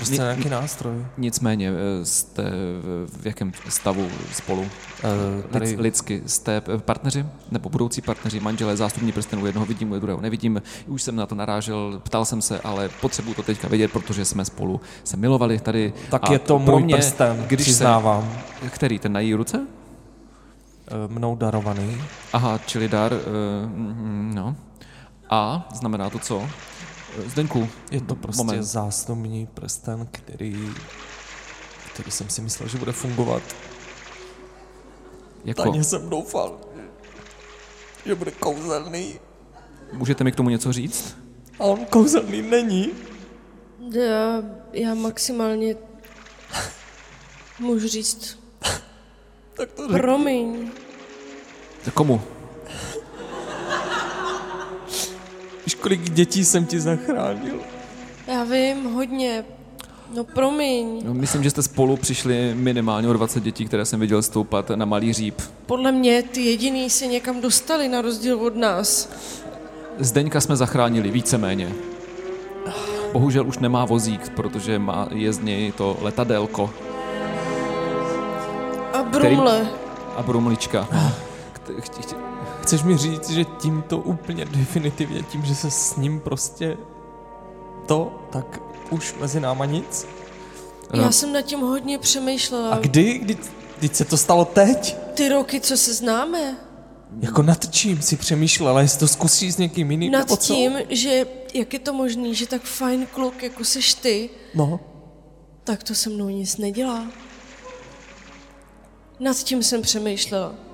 [0.00, 1.06] Prostě Ni- nějaký nástroj.
[1.18, 2.42] Nicméně eh, jste
[3.20, 4.60] v, jakém stavu spolu?
[4.62, 4.68] Uh,
[5.50, 5.66] Tady...
[5.66, 7.26] tady Lidsky jste eh, partneři?
[7.50, 10.62] Nebo budoucí partneři, manželé, zástupní prstenů, jednoho vidím, u druhého nevidím.
[10.86, 14.44] Už jsem na to narážel, ptal jsem se, ale potřebuji to teďka vědět, protože jsme
[14.44, 15.92] spolu se milovali tady.
[16.10, 18.32] tak a je to můj mě, prsten, když přiznávám.
[18.62, 19.66] Se, který, ten na její ruce?
[21.06, 22.02] Mnou darovaný.
[22.32, 23.18] Aha, čili dar, uh,
[24.34, 24.56] no.
[25.30, 26.48] A znamená to co?
[27.26, 28.62] Zdeňku, Je to prostě Moment.
[28.62, 30.68] zásnubní prsten, který,
[31.92, 33.42] který jsem si myslel, že bude fungovat.
[35.44, 36.58] jako, Tajně jsem doufal,
[38.06, 39.20] že bude kouzelný.
[39.92, 41.16] můžete mi k tomu něco říct?
[41.58, 42.90] A on kouzelný není.
[43.92, 44.42] Já,
[44.72, 45.76] já maximálně
[47.58, 48.38] můžu říct,
[49.54, 49.98] Tak to řekni.
[49.98, 50.70] promiň.
[51.94, 52.22] Komu?
[55.66, 57.54] Víš, kolik dětí jsem ti zachránil?
[58.26, 59.44] Já vím, hodně.
[60.16, 61.02] No promiň.
[61.04, 64.84] No, myslím, že jste spolu přišli minimálně o 20 dětí, které jsem viděl stoupat na
[64.84, 65.34] malý říp.
[65.66, 69.08] Podle mě ty jediný se někam dostali na rozdíl od nás.
[69.98, 71.72] Zdeňka jsme zachránili, víceméně.
[73.12, 76.70] Bohužel už nemá vozík, protože má, je z něj to letadélko
[78.92, 79.66] A brumle.
[80.16, 80.88] a brumlička.
[80.92, 81.12] No.
[82.70, 86.76] Chceš mi říct, že tímto úplně definitivně, tím, že se s ním prostě
[87.86, 88.60] to, tak
[88.90, 90.06] už mezi náma nic?
[90.94, 92.70] Já jsem nad tím hodně přemýšlela.
[92.70, 93.18] A kdy?
[93.18, 93.38] Kdy,
[93.78, 94.96] kdy se to stalo teď?
[95.14, 96.56] Ty roky, co se známe?
[97.20, 100.12] Jako nad čím si přemýšlela, jestli to zkusíš s někým jiným?
[100.12, 104.80] Nad tím, že jak je to možný, že tak fajn kluk, jako seš ty, No,
[105.64, 107.06] tak to se mnou nic nedělá.
[109.20, 110.69] Nad tím jsem přemýšlela.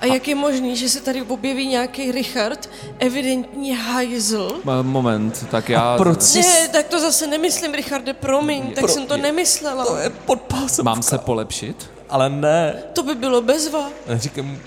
[0.00, 4.60] A- A jak je možný, že se tady objeví nějaký Richard, evidentně hajzl?
[4.82, 6.40] Moment, tak já proč jsi...
[6.40, 9.84] Ne, tak to zase nemyslím, Richarde, promiň, tak Pro- jsem to je- nemyslela.
[9.86, 10.82] To je podpásovka.
[10.82, 11.90] mám se polepšit?
[12.08, 12.82] Ale ne.
[12.92, 13.90] To by bylo bezva.
[14.14, 14.58] Říkám,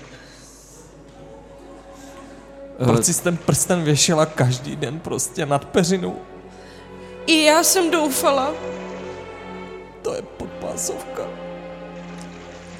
[2.84, 6.16] proč jsi ten prsten věšela každý den prostě nad peřinou?
[7.26, 8.52] I já jsem doufala.
[10.02, 11.22] To je podpásovka.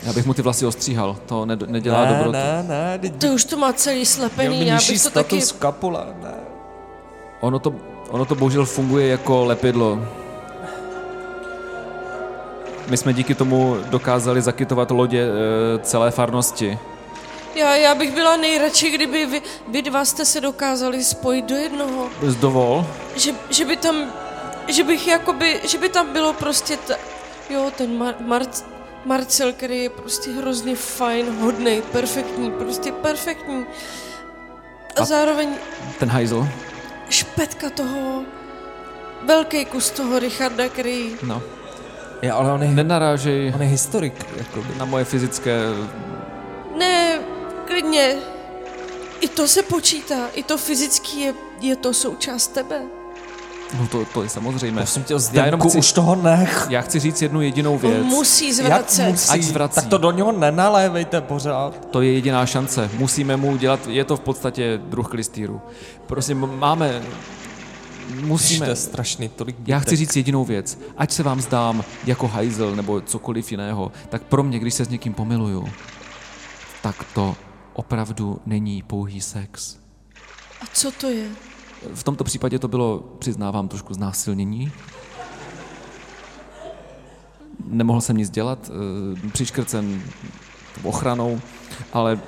[0.03, 2.33] Já bych mu ty vlasy ostříhal, to ne, nedělá ne, dobrotu.
[2.33, 5.41] ne, ne, teď To už to má celý slepený, já bych to taky...
[5.59, 6.35] kapula, ne.
[7.41, 7.75] Ono to,
[8.11, 9.99] ono to bohužel funguje jako lepidlo.
[12.89, 16.79] My jsme díky tomu dokázali zakytovat lodě e, celé farnosti.
[17.55, 22.09] Já, já bych byla nejradši, kdyby vy, vy dva jste se dokázali spojit do jednoho.
[22.23, 22.87] Zdovol,
[23.17, 23.97] Že, že by tam,
[24.69, 26.95] že bych jakoby, že by tam bylo prostě ta,
[27.51, 28.43] jo, ten Mar, Mar,
[29.05, 33.67] Marcel, který je prostě hrozně fajn, hodný, perfektní, prostě perfektní.
[34.97, 35.55] A, A- zároveň
[35.99, 36.49] Ten hajzl?
[37.09, 38.23] špetka toho,
[39.27, 41.43] velký kus toho Richarda, který No.
[42.23, 44.27] Je, ale on je, Nenarážej on je historik.
[44.37, 44.69] Jakoby.
[44.79, 45.59] na moje fyzické...
[46.79, 47.19] Ne,
[47.67, 48.17] klidně.
[49.21, 52.83] I to se počítá, i to fyzický je, je to součást tebe.
[53.81, 54.81] No to, to je samozřejmé.
[54.81, 56.67] Prosím tě, Já jenom Zdenku, chci, už toho nech.
[56.71, 58.05] já chci říct jednu jedinou On věc.
[58.05, 59.11] musí zvracet.
[59.11, 59.29] musí?
[59.31, 59.75] Ať zvrací.
[59.75, 61.87] Tak to do něho nenalévejte pořád.
[61.91, 62.91] To je jediná šance.
[62.99, 65.61] Musíme mu udělat, je to v podstatě druh klistýru.
[66.07, 67.03] Prosím, máme,
[68.21, 69.89] musíme, To je strašný, tolik já bytek.
[69.89, 70.79] chci říct jedinou věc.
[70.97, 74.89] Ať se vám zdám jako hajzel nebo cokoliv jiného, tak pro mě, když se s
[74.89, 75.69] někým pomiluju,
[76.83, 77.37] tak to
[77.73, 79.77] opravdu není pouhý sex.
[80.61, 81.25] A co to je?
[81.95, 84.73] V tomto případě to bylo, přiznávám, trošku znásilnění.
[87.65, 88.71] Nemohl jsem nic dělat,
[89.25, 90.03] eh, přiškrcen
[90.83, 91.41] ochranou,
[91.93, 92.21] ale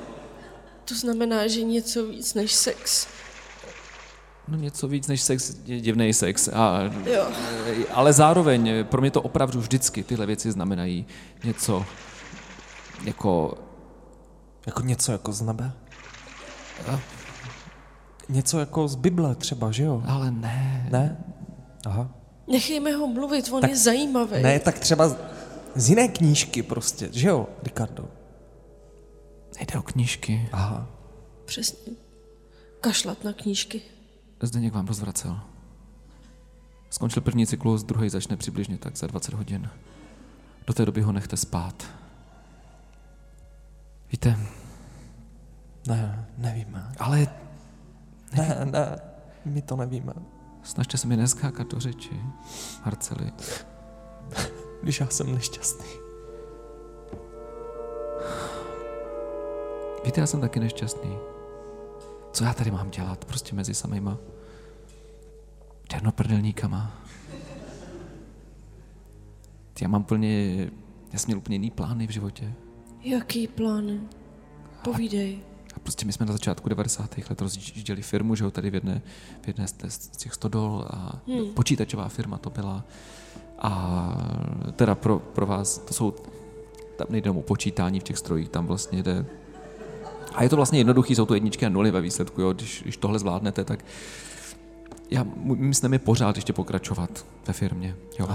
[0.85, 3.07] To znamená, že něco víc než sex.
[4.49, 6.49] no něco víc než sex je divný sex.
[6.49, 7.27] A, Jo.
[7.67, 11.07] eh, ale zároveň eh, pro mě to opravdu vždycky tyhle věci znamenají
[11.45, 11.85] něco
[13.05, 13.59] jako
[14.67, 15.73] Jako něco jako z nebe?
[18.29, 20.03] Něco jako z Bible třeba, že jo?
[20.07, 20.89] ale ne.
[20.93, 21.17] Ne?
[21.87, 22.11] Aha.
[22.53, 24.43] Nechejme ho mluvit, on Tak- je zajímavý.
[24.43, 25.17] Ne, tak třeba z-
[25.75, 28.09] z jiné knížky prostě, že jo, Ricardo?
[29.57, 30.49] Nejde o knížky.
[30.53, 30.87] Aha.
[31.45, 31.93] Přesně.
[32.81, 33.81] Kašlat na knížky.
[34.43, 35.41] Zdeněk vám rozvracel.
[36.91, 39.71] Skončil první cyklus, druhý začne přibližně tak za 20 hodin.
[40.67, 41.85] Do té doby ho nechte spát.
[44.13, 44.39] Víte,
[45.89, 46.93] Ne, nevíme.
[46.99, 47.29] ale
[48.33, 48.99] Ne, ne,
[49.45, 50.13] my to nevíme.
[50.63, 52.21] snažte se mi neskákat do řeči,
[52.85, 53.33] Marceli.
[54.83, 55.87] Když já jsem nešťastný.
[60.05, 61.17] Víte, já jsem taky nešťastný.
[62.33, 64.19] Co já tady mám dělat prostě mezi samýma
[65.89, 66.93] černoprdelníkama?
[69.81, 70.57] Já mám plně,
[71.13, 72.53] já jsem měl úplně jiný plány v životě.
[73.01, 74.01] Jaký plány?
[74.85, 75.41] Povídej.
[75.85, 77.19] A prostě my jsme na začátku 90.
[77.31, 79.03] let rozjížděli firmu, že jo, tady v jedné,
[79.43, 81.49] v jedné z těch stodol a hmm.
[81.55, 82.85] počítačová firma to byla.
[83.59, 83.73] A
[84.77, 86.15] teda pro, pro vás, to jsou,
[86.97, 89.27] tam nejde o počítání v těch strojích, tam vlastně jde
[90.35, 92.97] a je to vlastně jednoduchý, jsou to jedničky a nuly ve výsledku, jo, když, když
[92.97, 93.85] tohle zvládnete, tak
[95.11, 95.27] já
[95.73, 98.29] snem je pořád ještě pokračovat ve firmě, jo.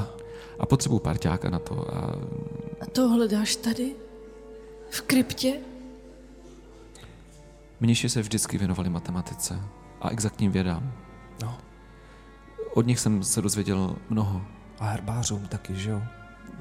[0.59, 2.15] A potřebuju parťáka na to a
[2.81, 3.95] A to hledáš tady?
[4.89, 5.59] V kryptě?
[7.79, 9.59] Mniši se vždycky věnovali matematice
[10.01, 10.91] a exaktním vědám.
[11.43, 11.57] No.
[12.73, 14.41] Od nich jsem se dozvěděl mnoho.
[14.79, 16.01] A herbářům taky, že jo?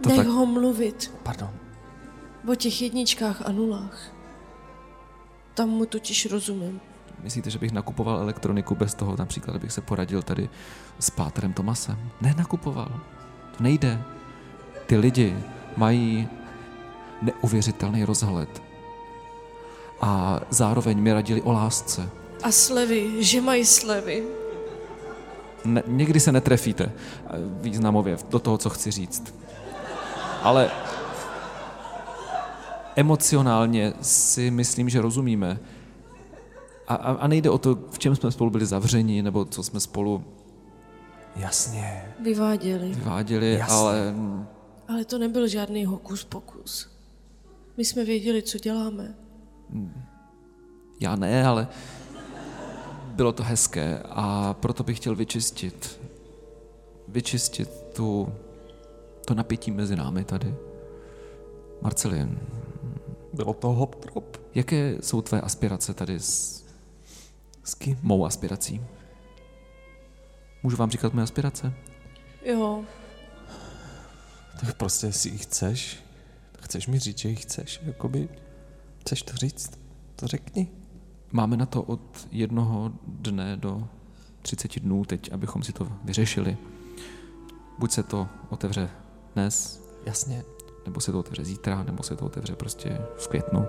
[0.02, 1.50] To Nech tak- ho mluvit Pardon.
[2.52, 4.12] o těch jedničkách a nulách.
[5.54, 6.80] Tam mu totiž rozumím.
[7.22, 10.48] Myslíte, že bych nakupoval elektroniku bez toho, například, abych se poradil tady
[10.98, 12.10] s Páterem Tomasem?
[12.20, 13.00] Ne, nakupoval.
[13.56, 14.02] To nejde.
[14.86, 15.38] Ty lidi
[15.76, 16.28] mají
[17.22, 18.62] neuvěřitelný rozhled.
[20.00, 22.08] A zároveň mi radili o lásce.
[22.42, 24.24] A slevy, že mají slevy.
[25.64, 27.30] Ne, někdy se netrefíte eh,
[27.60, 29.34] významově do toho, co chci říct.
[30.42, 30.70] Ale
[32.96, 35.58] emocionálně si myslím, že rozumíme.
[36.88, 39.80] A, a, a nejde o to, v čem jsme spolu byli zavřeni, nebo co jsme
[39.80, 40.24] spolu
[41.36, 42.14] Jasně.
[42.22, 42.88] Vyváděli.
[42.88, 43.74] vyváděli, Jasně.
[43.76, 44.14] ale
[44.88, 46.88] Ale to nebyl žádný hokus pokus.
[47.76, 49.14] My jsme věděli, co děláme.
[51.00, 51.68] Já ne, ale
[53.06, 56.00] bylo to hezké a proto bych chtěl vyčistit,
[57.08, 58.32] vyčistit tu,
[59.24, 60.54] to napětí mezi námi tady.
[61.82, 62.38] Marcelin,
[63.32, 64.36] Bylo to hop trop.
[64.54, 66.64] Jaké jsou tvé aspirace tady s
[67.64, 67.98] S kým?
[68.02, 68.80] mou aspirací?
[70.62, 71.72] Můžu vám říkat moje aspirace?
[72.44, 72.84] Jo,
[74.60, 76.04] Tak prostě, jestli ji chceš,
[76.52, 78.28] tak chceš mi říct, že ji chceš, jakoby,
[79.00, 79.78] chceš to říct,
[80.16, 80.68] to řekni.
[81.32, 83.88] Máme na to od jednoho dne do
[84.42, 86.56] 30 dnů teď, abychom si to vyřešili.
[87.78, 88.90] Buď se to otevře
[89.34, 90.44] dnes, Jasně.
[90.84, 93.66] nebo se to otevře zítra, nebo se to otevře prostě v květnu.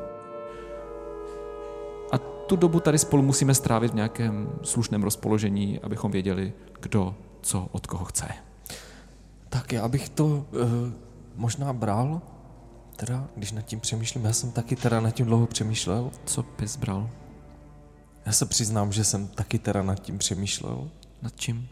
[2.12, 7.68] A tu dobu tady spolu musíme strávit v nějakém slušném rozpoložení, abychom věděli, kdo co
[7.72, 8.28] od koho chce.
[9.50, 10.46] Tak já bych to uh,
[11.36, 12.22] možná bral,
[13.00, 16.12] teda, když nad tím přemýšlím, já jsem taky teda nad tím dlouho přemýšlel.
[16.26, 17.10] Co bys bral?
[18.26, 20.90] Já se přiznám, že jsem taky teda nad tím přemýšlel.
[21.22, 21.68] Nad čím?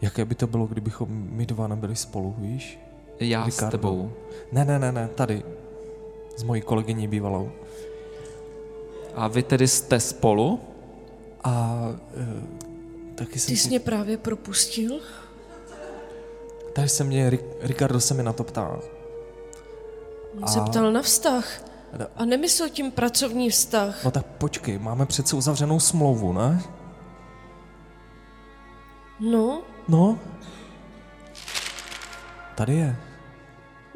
[0.00, 2.78] Jaké by to bylo, kdybychom my dva nebyli spolu, víš?
[3.20, 3.70] Já s Ricardo.
[3.70, 4.12] tebou.
[4.52, 5.42] Ne, ne, ne, ne, tady.
[6.36, 7.50] S mojí kolegyní bývalou.
[9.14, 10.60] A vy tedy jste spolu?
[11.44, 11.84] A
[12.16, 15.00] e, taky jsem Ty jsi si, mě právě propustil?
[16.72, 18.78] tady se mě, Ri- Ricardo se mi na to ptá.
[20.42, 21.60] On se ptal na vztah.
[22.16, 24.04] A nemyslel tím pracovní vztah.
[24.04, 26.62] No tak počkej, máme přece uzavřenou smlouvu, ne?
[29.20, 30.18] No, No.
[32.54, 32.96] Tady je.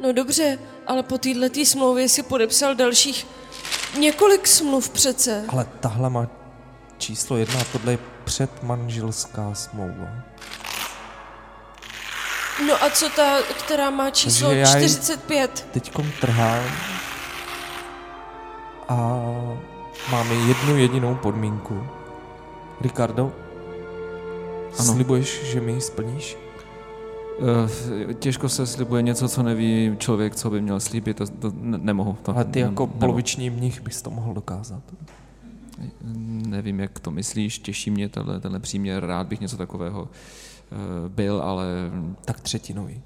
[0.02, 3.26] no dobře, ale po této smlouvě si podepsal dalších
[3.98, 5.44] několik smluv přece.
[5.48, 6.26] Ale tahle má
[6.98, 10.08] číslo jedna a tohle je předmanželská smlouva.
[12.66, 15.66] No a co ta, která má číslo Takže já ji- 45?
[15.72, 16.64] Teďkom trhám
[18.88, 18.96] a
[20.12, 21.82] máme jednu jedinou podmínku.
[22.80, 23.32] Ricardo,
[24.78, 24.92] Ano.
[24.94, 26.36] slibuješ, že mi ji splníš?
[28.10, 31.78] Eh, Těžko se slibuje něco, co neví člověk, co by měl slíbit, to, to ne-
[31.78, 32.16] nemohu.
[32.22, 32.98] To, A ty jako nemohu.
[33.00, 34.82] poloviční mnich bys to mohl dokázat.
[36.46, 40.08] Nevím, jak to myslíš, těší mě tenhle, tenhle příměr, rád bych něco takového
[41.08, 41.66] byl, ale
[42.24, 43.02] Tak třetinový.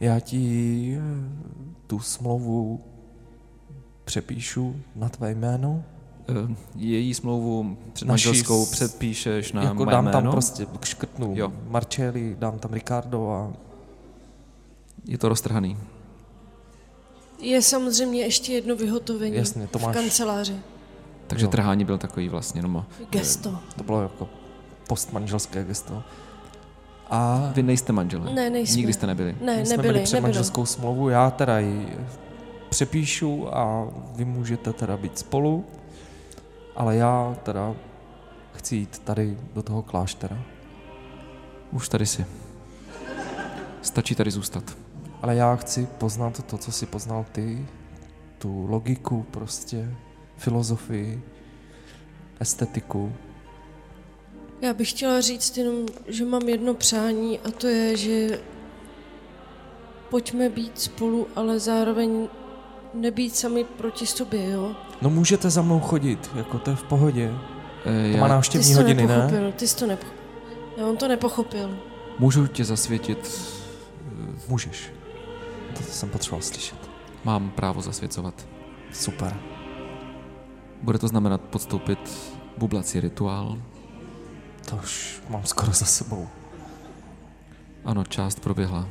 [0.00, 1.02] Já ti eh,
[1.86, 2.80] tu smlouvu
[4.04, 5.84] přepíšu na tvé jméno.
[6.28, 10.32] eh, její smlouvu Naši předmanželskou s- předpíšeš na jako moje dám tam jméno.
[10.32, 11.52] prostě, škrtnu Jo.
[11.68, 13.52] Marcelli, dám tam Ricardo a
[15.04, 15.76] Je to roztrhaný.
[17.38, 19.96] Je samozřejmě ještě jedno vyhotovení Jasně, to v máš.
[19.96, 20.56] kanceláři.
[21.26, 21.50] Takže Jo.
[21.50, 23.58] trhání byl takový vlastně, no, Gesto.
[23.76, 24.28] to bylo jako
[24.90, 26.02] postmanželské gesto.
[27.10, 28.32] A Vy nejste manželé.
[28.34, 28.76] Ne, nejsme.
[28.76, 29.36] Nikdy jste nebyli.
[29.40, 30.22] Ne, my jsme nebyli, měli před nebyli.
[30.22, 31.98] manželskou smlouvu, já teda ji
[32.68, 35.64] přepíšu a vy můžete teda být spolu,
[36.76, 37.74] ale já teda
[38.52, 40.38] chci jít tady do toho kláštera.
[41.72, 42.26] Už tady si.
[43.82, 44.76] Stačí tady zůstat.
[45.22, 47.66] Ale já chci poznat to, co si poznal ty,
[48.38, 49.94] tu logiku prostě,
[50.36, 51.22] filozofii,
[52.40, 53.12] estetiku.
[54.60, 58.40] Já bych chtěla říct jenom, že mám jedno přání a to je, že
[60.10, 62.28] pojďme být spolu, ale zároveň
[62.94, 64.76] nebýt sami proti sobě, jo?
[65.02, 67.30] No můžete za mnou chodit, jako to je v pohodě.
[67.84, 69.52] Eh, To má Já Ty návštěvní hodiny, ne?
[69.56, 70.20] ty jsi to nepochopil.
[70.76, 71.78] Já on to nepochopil.
[72.18, 73.50] můžu tě zasvětit.
[74.48, 74.92] Můžeš.
[75.76, 76.76] To jsem potřeboval slyšet.
[77.24, 78.46] Mám právo zasvěcovat.
[78.92, 79.36] Super.
[80.82, 81.98] Bude to znamenat podstoupit
[82.58, 83.58] bublací rituál.
[84.68, 86.28] To už mám skoro za sebou.
[87.84, 88.88] Ano, část proběhla.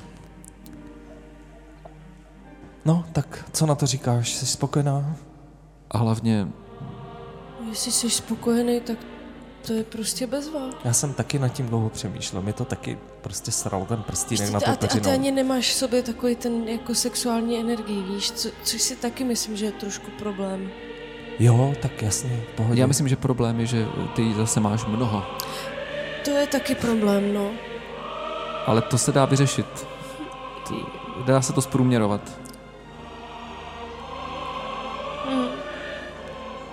[2.86, 4.34] No, tak co na to říkáš?
[4.34, 5.16] Jsi spokojená?
[5.92, 6.48] A hlavně
[7.70, 8.98] Jestli jsi spokojený, tak
[9.68, 10.60] to je prostě bezva.
[10.84, 12.42] Já jsem taky nad tím dlouho přemýšlel.
[12.42, 15.32] Mě to taky prostě sralo ten prstínek Prostě na tu a, ty, a ty ani
[15.32, 19.66] nemáš v sobě takový ten jako sexuální energii, víš, co, což si taky myslím, že
[19.66, 20.70] je trošku problém.
[21.40, 22.82] Jo, tak jasně, pohodě.
[22.82, 23.86] já myslím, že problém je, že
[24.16, 25.26] ty zase máš mnoho.
[26.26, 27.52] To je taky problém, no.
[28.66, 29.88] Ale to se dá vyřešit.
[30.68, 30.76] To,
[31.26, 32.22] dá se to zprůměrovat.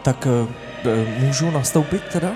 [0.03, 0.27] Tak
[0.85, 2.29] eh, můžu nastoupit teda?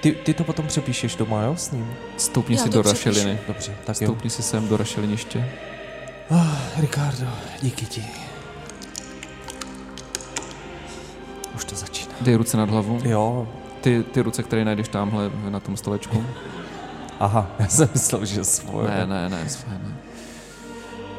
[0.00, 1.94] Ty, ty to potom přepíšeš doma, jo, s ním?
[2.16, 3.08] Stoupni Já si do přepíšu.
[3.08, 3.38] rašeliny.
[3.48, 4.06] Dobře, tak jo.
[4.06, 5.48] Stoupni si sem do rašeliniště.
[6.30, 7.26] Ah, Ricardo,
[7.62, 8.04] díky ti.
[11.60, 12.12] Už to začíná.
[12.20, 12.98] Dej ruce nad hlavu.
[13.04, 13.48] Jo,
[13.80, 16.24] Ty, ty ruce, které najdeš tamhle na tom stolečku.
[17.20, 18.88] aha, já jsem myslel, že svoje.
[18.88, 19.94] Ne, ne, ne, své ne.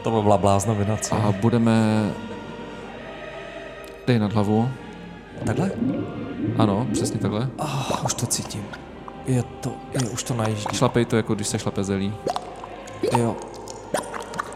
[0.03, 1.15] To by byla bláznovina, co?
[1.15, 2.05] A budeme...
[4.07, 4.69] Dej nad hlavu.
[5.45, 5.71] Takhle?
[6.57, 7.49] Ano, přesně takhle.
[7.59, 8.63] Ah, už to cítím.
[9.25, 10.75] Je to, je, už to najíždí.
[10.77, 12.13] Šlapej to, jako když se šlape zelí.
[13.17, 13.35] Jo.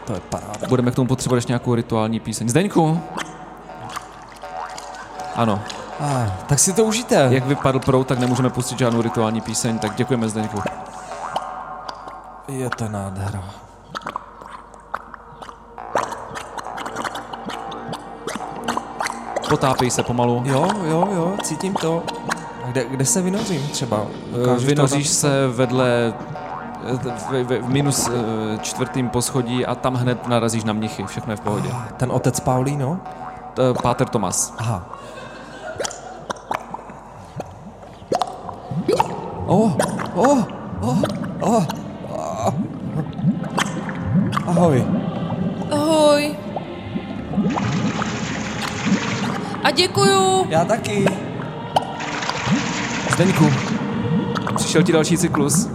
[0.06, 0.68] To je paráda.
[0.68, 2.48] Budeme k tomu potřebovat ještě nějakou rituální píseň.
[2.48, 3.00] Zdeňku!
[5.34, 5.60] Ano,
[6.00, 7.28] Ah, tak si to užijte.
[7.30, 10.62] jak vypadl prout, tak nemůžeme pustit žádnou rituální píseň, tak děkujeme Zdeňku.
[12.48, 13.44] Je to nádhera.
[19.48, 20.42] Potápej se pomalu.
[20.44, 22.02] Jo, jo, jo, cítím to.
[22.64, 24.00] A Kde, kde se vynořím třeba?
[24.34, 26.14] Eh, Ukážeš to Vynoříš se vedle
[26.86, 31.32] eh, v, v, v minus eh, čtvrtým poschodí a tam hned narazíš na mnichy, všechno
[31.32, 31.68] je v pohodě.
[31.96, 33.00] Ten otec Paulíno?
[33.70, 34.54] Eh, Páter Tomas.
[34.58, 34.82] Aha.
[39.46, 39.76] Oh,
[40.14, 40.44] oh,
[41.40, 41.64] oh.
[44.46, 44.84] Ahoj.
[45.70, 46.36] Ahoj.
[49.62, 50.46] A děkuju.
[50.48, 51.04] Já taky.
[53.14, 53.50] Zdeňku,
[54.56, 55.68] přišel ti další cyklus.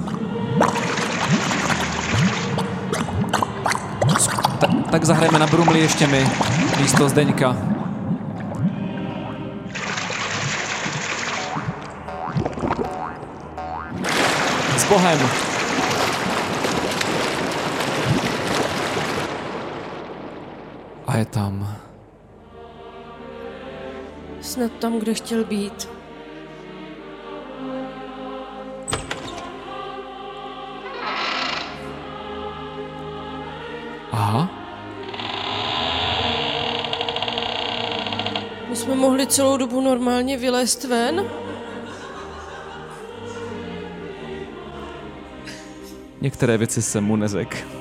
[4.91, 6.27] tak zahrajeme na Brumli ještě my,
[6.81, 7.70] místo Zdeňka.
[14.91, 15.19] Bohem.
[21.07, 21.77] A je tam.
[24.41, 25.89] Snad tam, kde chtěl být.
[34.11, 34.49] Aha.
[38.69, 41.40] My jsme mohli celou dobu normálně vylézt ven?
[46.21, 47.80] Některé věci jsem mu nezek.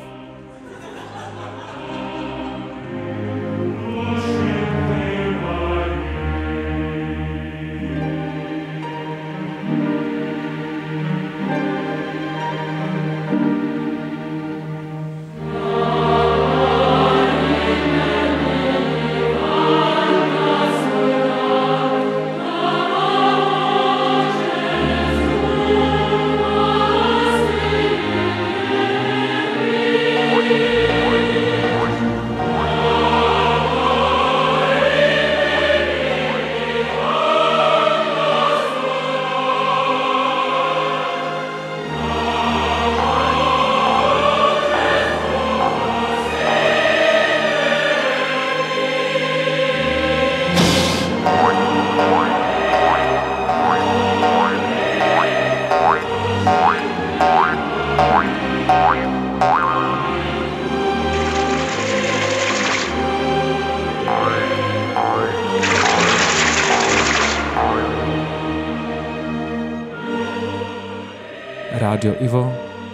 [72.00, 72.52] Rádio Ivo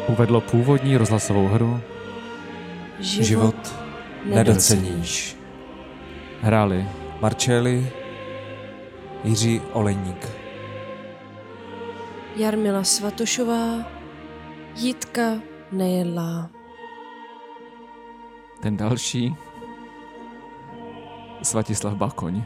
[0.08, 1.80] uvedlo původní rozhlasovou hru
[3.00, 3.74] Život
[4.24, 5.36] nedoceníš.
[6.42, 6.88] Hráli
[7.20, 7.92] Marčeli,
[9.24, 10.26] Jiří Olejník.
[12.36, 13.86] Jarmila Svatošová,
[14.76, 15.38] Jitka
[15.72, 16.50] Nejedlá.
[18.60, 19.36] ten další
[21.42, 22.42] Svatislav Bakoň.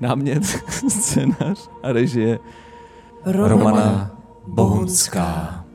[0.00, 0.44] Námět,
[0.88, 2.38] scénář a režie
[3.24, 4.17] Romana, Romana
[4.48, 5.67] Boonska.